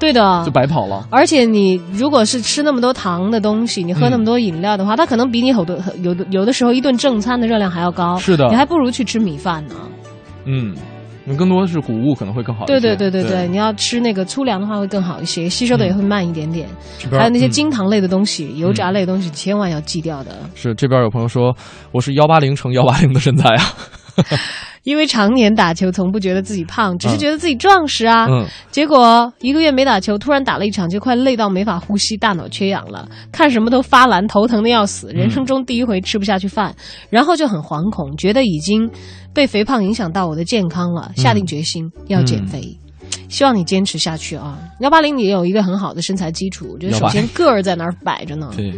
[0.00, 1.06] 对的，就白跑了。
[1.10, 8.16] 而且你如果是吃那么多糖的东西，你喝嗯那么多饮料的话，它可能比你好多有的有的时候一顿正餐的热量还要高。
[8.16, 9.74] 是的你还不如去吃米饭呢。
[10.46, 10.74] 嗯，
[11.26, 12.72] 你更多的是谷物可能会更好一些。
[12.72, 16.66] 对对对对对对，你要吃那个粗粮的话会更好一些，吸收的也会慢一点点。
[17.10, 20.30] 还有那些嗯精糖类的东西、油炸类的东西，千万要忌掉的。
[20.54, 21.54] 是这边有朋友说
[21.92, 23.64] 我是幺八零乘幺八零的身材啊，
[24.82, 28.26] 因为常年打球，从不觉得自己胖，只是觉得自己壮实啊。
[28.28, 35.08] 嗯结果一个月没打球，突然打了一场，就快累到没法呼吸，大脑缺氧了，看什么都发蓝，头疼的要死。
[35.12, 36.74] 人生中第一回吃不下去饭，
[37.10, 38.88] 然后就很惶恐，觉得已经
[39.34, 42.76] 被肥胖影响到我的健康了，下定决心要减肥。
[43.28, 44.58] 希望你坚持下去啊！
[44.80, 48.50] 幺八零，你也有一个很好的身材基础，我觉得首先个儿在那儿摆着呢。
[48.56, 48.72] 对，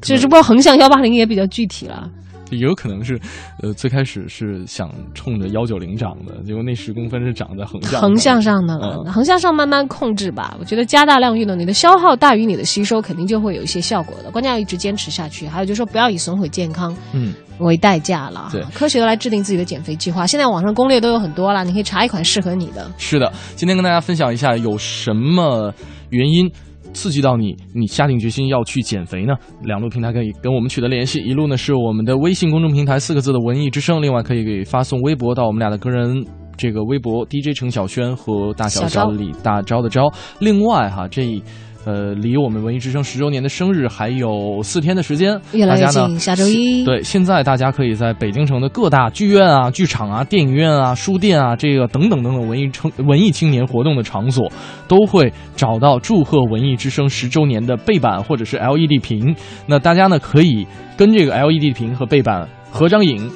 [0.00, 2.08] 这只不过横向幺八零也比较具体了。
[2.50, 3.18] 也有可能是，
[3.62, 10.56] 呃，最开始是想冲着幺九零长的，结果那十公分是长在横向横向上的了，嗯横向上慢慢控制吧。
[10.60, 14.30] 我觉得加大量运动，你的消耗大于你的吸收，肯定就会有一些效果的。
[14.30, 15.46] 关键要一直坚持下去。
[15.46, 18.48] 还有就是说，不要以损毁健康嗯，为代价了。
[18.52, 20.26] 对科学的来制定自己的减肥计划。
[20.26, 22.90] 现在网上攻略都有很多了，你可以查一款适合你的。
[22.98, 25.72] 是的，今天跟大家分享一下有什么
[26.10, 26.50] 原因
[26.92, 29.34] 刺激到你，你下定决心要去减肥呢？
[29.62, 36.24] 两路平台可以跟我们取得联系，一路呢是我们的微信公众平台四个字的文艺之声，另外可以给发送微博到我们俩的个人。
[36.58, 40.10] 这个微博 DJ 程小轩和大小小李大招的招，
[40.40, 41.38] 另外哈这
[41.86, 46.84] 呃，离我们文艺之声十周年的生日还有四天的时间，越来越大家呢近，下周一。
[46.84, 54.50] 对，现在大家可以在北京城的各大剧院啊、剧场啊、电影院啊、书店啊，这个等等等等文艺青文艺青年活动的场所，
[54.88, 59.36] 都会找到祝贺文艺之声十周年的背板或者是 LED 屏。
[59.66, 60.66] 那大家呢可以
[60.96, 63.30] 跟这个 LED 屏和背板合张影，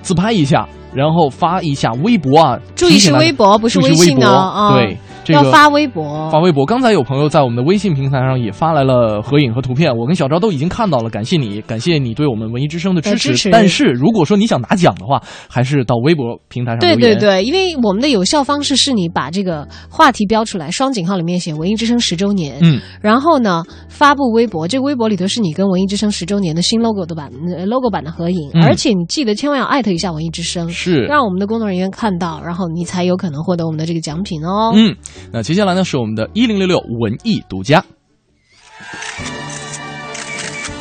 [0.00, 2.58] 自拍一下，然后发一下微博啊。
[2.74, 4.96] 注意是微博不是微信啊对。
[5.24, 6.64] 这个要发微博发微博。
[6.66, 13.28] 刚才有朋友在我们的微信平台上也发来了合影和图片，我跟小昭都已经看到了，感谢你，感谢你对我们文艺之声的支持。
[13.28, 16.96] 呃支持但是如果说你想拿奖的话，还是到微博平台上对。
[16.96, 34.72] 对对，因为我们的有效方式是你把这个话题标出来，双井号里面写“文艺之声十周年”，嗯，然后呢发布微博，这个微博里头是你跟文艺之声十周年的新 logo 的版、呃 logo 版的合影，嗯而且你记得千万要艾特一下文艺之声，是让我们的工作人员看到，然后你才有可能获得我们的这个奖品哦。
[34.74, 34.96] 嗯，
[35.32, 37.84] 那接下来呢是我们的一零六六文艺独家。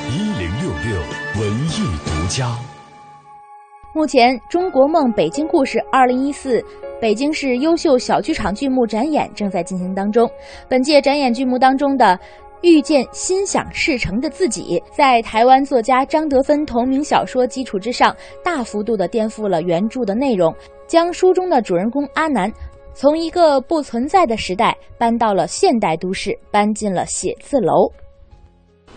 [0.10, 1.02] 一零六六
[1.42, 2.56] 文艺独家。
[3.96, 6.60] 目前，《中国梦·北京故事二零一四》
[7.00, 10.28] 北京市优秀小剧场剧目展演正在进行当中。
[10.68, 12.06] 本届展演剧目当中的
[12.64, 20.52] 《遇见心想事成的自己》，在台湾作家张德芬同名小说基础之上，大幅度的颠覆了原著的内容，
[20.88, 22.52] 将书中的主人公阿南
[22.96, 27.92] 从一个不存在的时代搬到了现代都市，搬进了写字楼。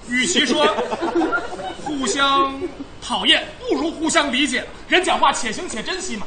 [0.09, 0.66] 与其说
[1.82, 2.61] 互相
[3.01, 4.62] 讨厌，不如互相理解。
[4.86, 6.26] 人讲话且行且珍惜嘛。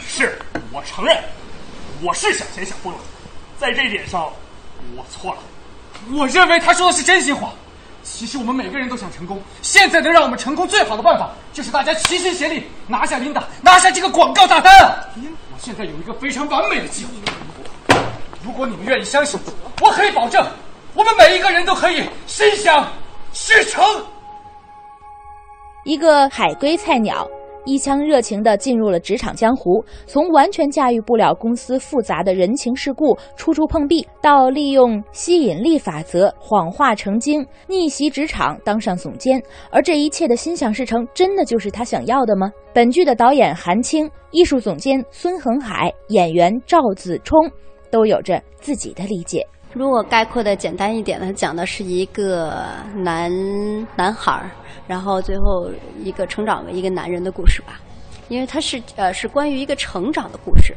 [0.00, 0.38] 是
[0.72, 1.16] 我承认，
[2.02, 2.98] 我是想钱想疯了，
[3.58, 4.32] 在这一点上
[4.96, 5.38] 我错了。
[6.12, 7.52] 我认为他说的是真心话。
[8.02, 15.04] 其实我们每个人都想成功，现在能让我们成功最好的办法，就是大家齐心协力拿下琳达，拿下这个广告大单啊！
[15.62, 17.10] 现在有一个非常完美的机会，
[18.42, 19.38] 如果你们愿意相信，
[19.82, 20.42] 我可以保证，
[20.94, 22.90] 我们每一个人都可以心想
[23.34, 23.84] 事成。
[25.84, 27.28] 一个海归菜鸟，
[27.64, 39.42] 一腔热情地进入了职场江湖，从完全驾驭不了公司复杂的人情世故、处处碰壁，到利用吸引力法则谎话成精，逆袭职场当上总监。
[39.70, 42.50] 而这一切的心想事成，真的就是他想要的吗？
[42.72, 47.38] 本剧的导演韩青、艺术总监孙恒海、演员赵子冲，
[47.90, 49.46] 都有着自己的理解。
[49.72, 52.64] 如果概括的简单一点呢，讲的是一个
[52.96, 53.30] 男
[53.96, 54.50] 男孩儿，
[54.90, 55.70] 然后最后
[56.02, 57.80] 一个成长为一个男人的故事吧，
[58.26, 60.74] 因为它是呃是关于一个成长的故事。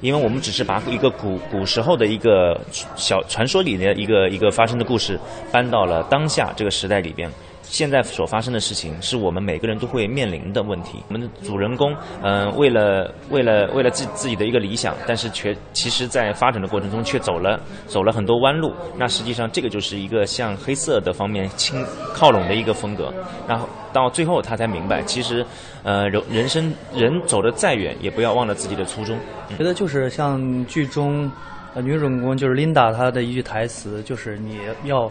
[0.00, 2.58] 因为我们只是把一个古古时候的一个
[2.96, 5.20] 小传说里的一个一个发生的故事
[5.52, 7.30] 搬到了当下这个时代里边。
[7.70, 10.98] 现在所发生的事情是我们每个人都会面临的问题。
[11.06, 18.74] 我们的主人公，嗯、为了为了为了自自己的一个理想，但是却其实在发展的过程中却走了走了很多弯路。
[18.98, 21.80] 那实际上这个就是一个向黑色的方面倾
[22.12, 23.14] 靠拢的一个风格。
[23.46, 25.46] 然后到最后他才明白，其实，
[25.84, 29.16] 呃，人人生人走得再远，也不要忘了自己的初衷。
[29.48, 31.30] 嗯觉得就是像剧中，
[31.74, 35.10] 呃，女主人公就是 Linda 她的一句台词，就是你要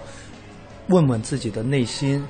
[0.88, 2.26] 问问自己的内心，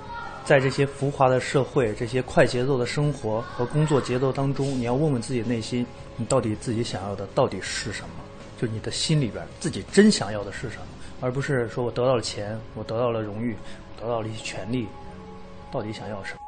[0.50, 5.86] 在这些浮华的社会、这些快节奏的生活和工作节奏当中，你要问问自己内心，
[6.18, 8.10] 你到底自己想要的到底是什么？
[8.60, 10.88] 就你的心里边自己真想要的是什么，
[11.22, 13.56] 而不是说我得到了钱，我得到了荣誉，
[14.02, 14.88] 得到了一些权利，
[15.72, 16.40] 到底想要什么？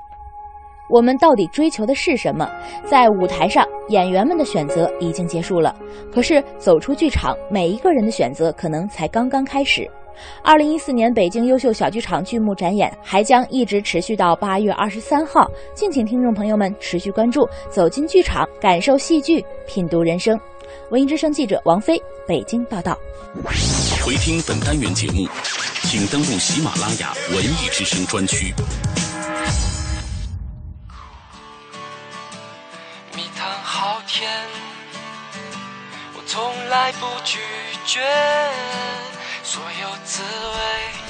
[0.90, 2.50] 我们到底追求的是什么？
[2.84, 5.76] 在舞台上，演员们的选择已经结束了，
[6.12, 9.88] 可是走出剧场，每一个人的选择可能才刚刚开始。
[10.44, 20.40] 二零一四年北京优秀小剧场剧目展演还将一直持续到八月二十三号，敬请听众朋友们持续关注，走进剧场，感受戏剧，品读人生。
[20.90, 22.98] 文艺之声记者王菲，北京报道。
[24.06, 25.28] 回听本单元节目，
[25.84, 28.54] 请登录喜马拉雅文艺之声专区。
[33.16, 34.30] 蜜糖好甜，
[36.16, 37.40] 我从来不拒
[37.86, 38.00] 绝
[39.52, 41.01] 所有滋味。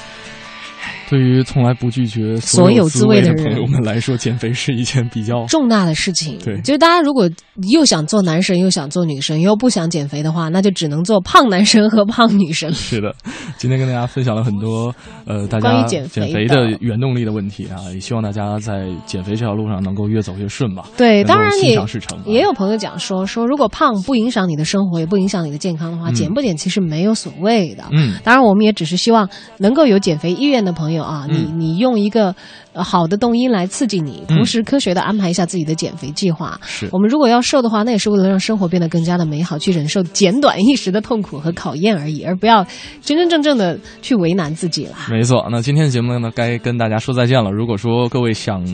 [1.12, 7.28] 对于从来不拒绝所有滋滋味的朋友们来说，减肥是一件比较 重大的事情，对就是大家如果
[7.70, 12.72] 又想做男神又想做女神，又不想减肥的话，那就只能做胖男神和胖女神。
[12.72, 13.14] 是的，
[13.58, 14.94] 今天跟大家分享了很多
[15.26, 20.84] 呃大关家于减肥肥的的原动力的问题啊，也希望大家在减肥这条路上能够越走越顺吧。
[20.96, 22.18] 对，当然也想事成。
[22.24, 27.84] 也有朋友讲说说，如果胖不影响你的生活，也不影响你的健康的话，嗯减不减其实没有所谓的。
[27.90, 29.28] 嗯当然我们也只是希望
[29.58, 31.26] 能够有减肥意愿的朋友有啊？
[31.28, 32.34] 你嗯你用一个
[32.72, 36.58] 呃好的动因来刺激你，嗯同时科学的安排一下自己的减肥计划。
[36.64, 42.64] 是我们如果要瘦的话，那也是为了让生活变得更加的美好，去忍受简短一时的痛苦和考验而已，而不要
[43.02, 44.96] 真真正正的去为难自己了。
[45.10, 47.50] 没错，那今天的节目呢，该跟大家说再见了。
[47.50, 48.64] 如果说各位想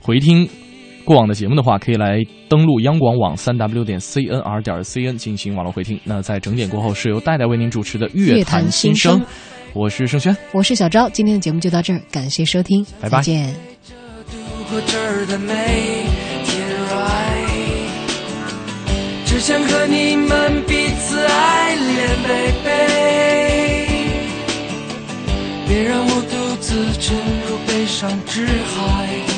[0.00, 0.48] 回听
[1.04, 2.18] 过往的节目的话，可以来
[2.48, 5.98] 登录央广网三 w 点 cnr 点 cn 进行网络回听。
[6.02, 9.22] 那在整点过后是由戴戴为您主持的《乐坛新声
[9.72, 13.54] 我是盛轩，我是小昭，今天的节目就到这儿，感谢收听，拜拜再见。
[14.28, 14.36] 度
[14.70, 15.54] 过这儿的每
[16.44, 17.46] 天，right，
[19.26, 22.70] 只想和你们彼此爱恋，baby，
[25.68, 27.16] 别让我独自沉
[27.46, 29.35] 入悲伤之海。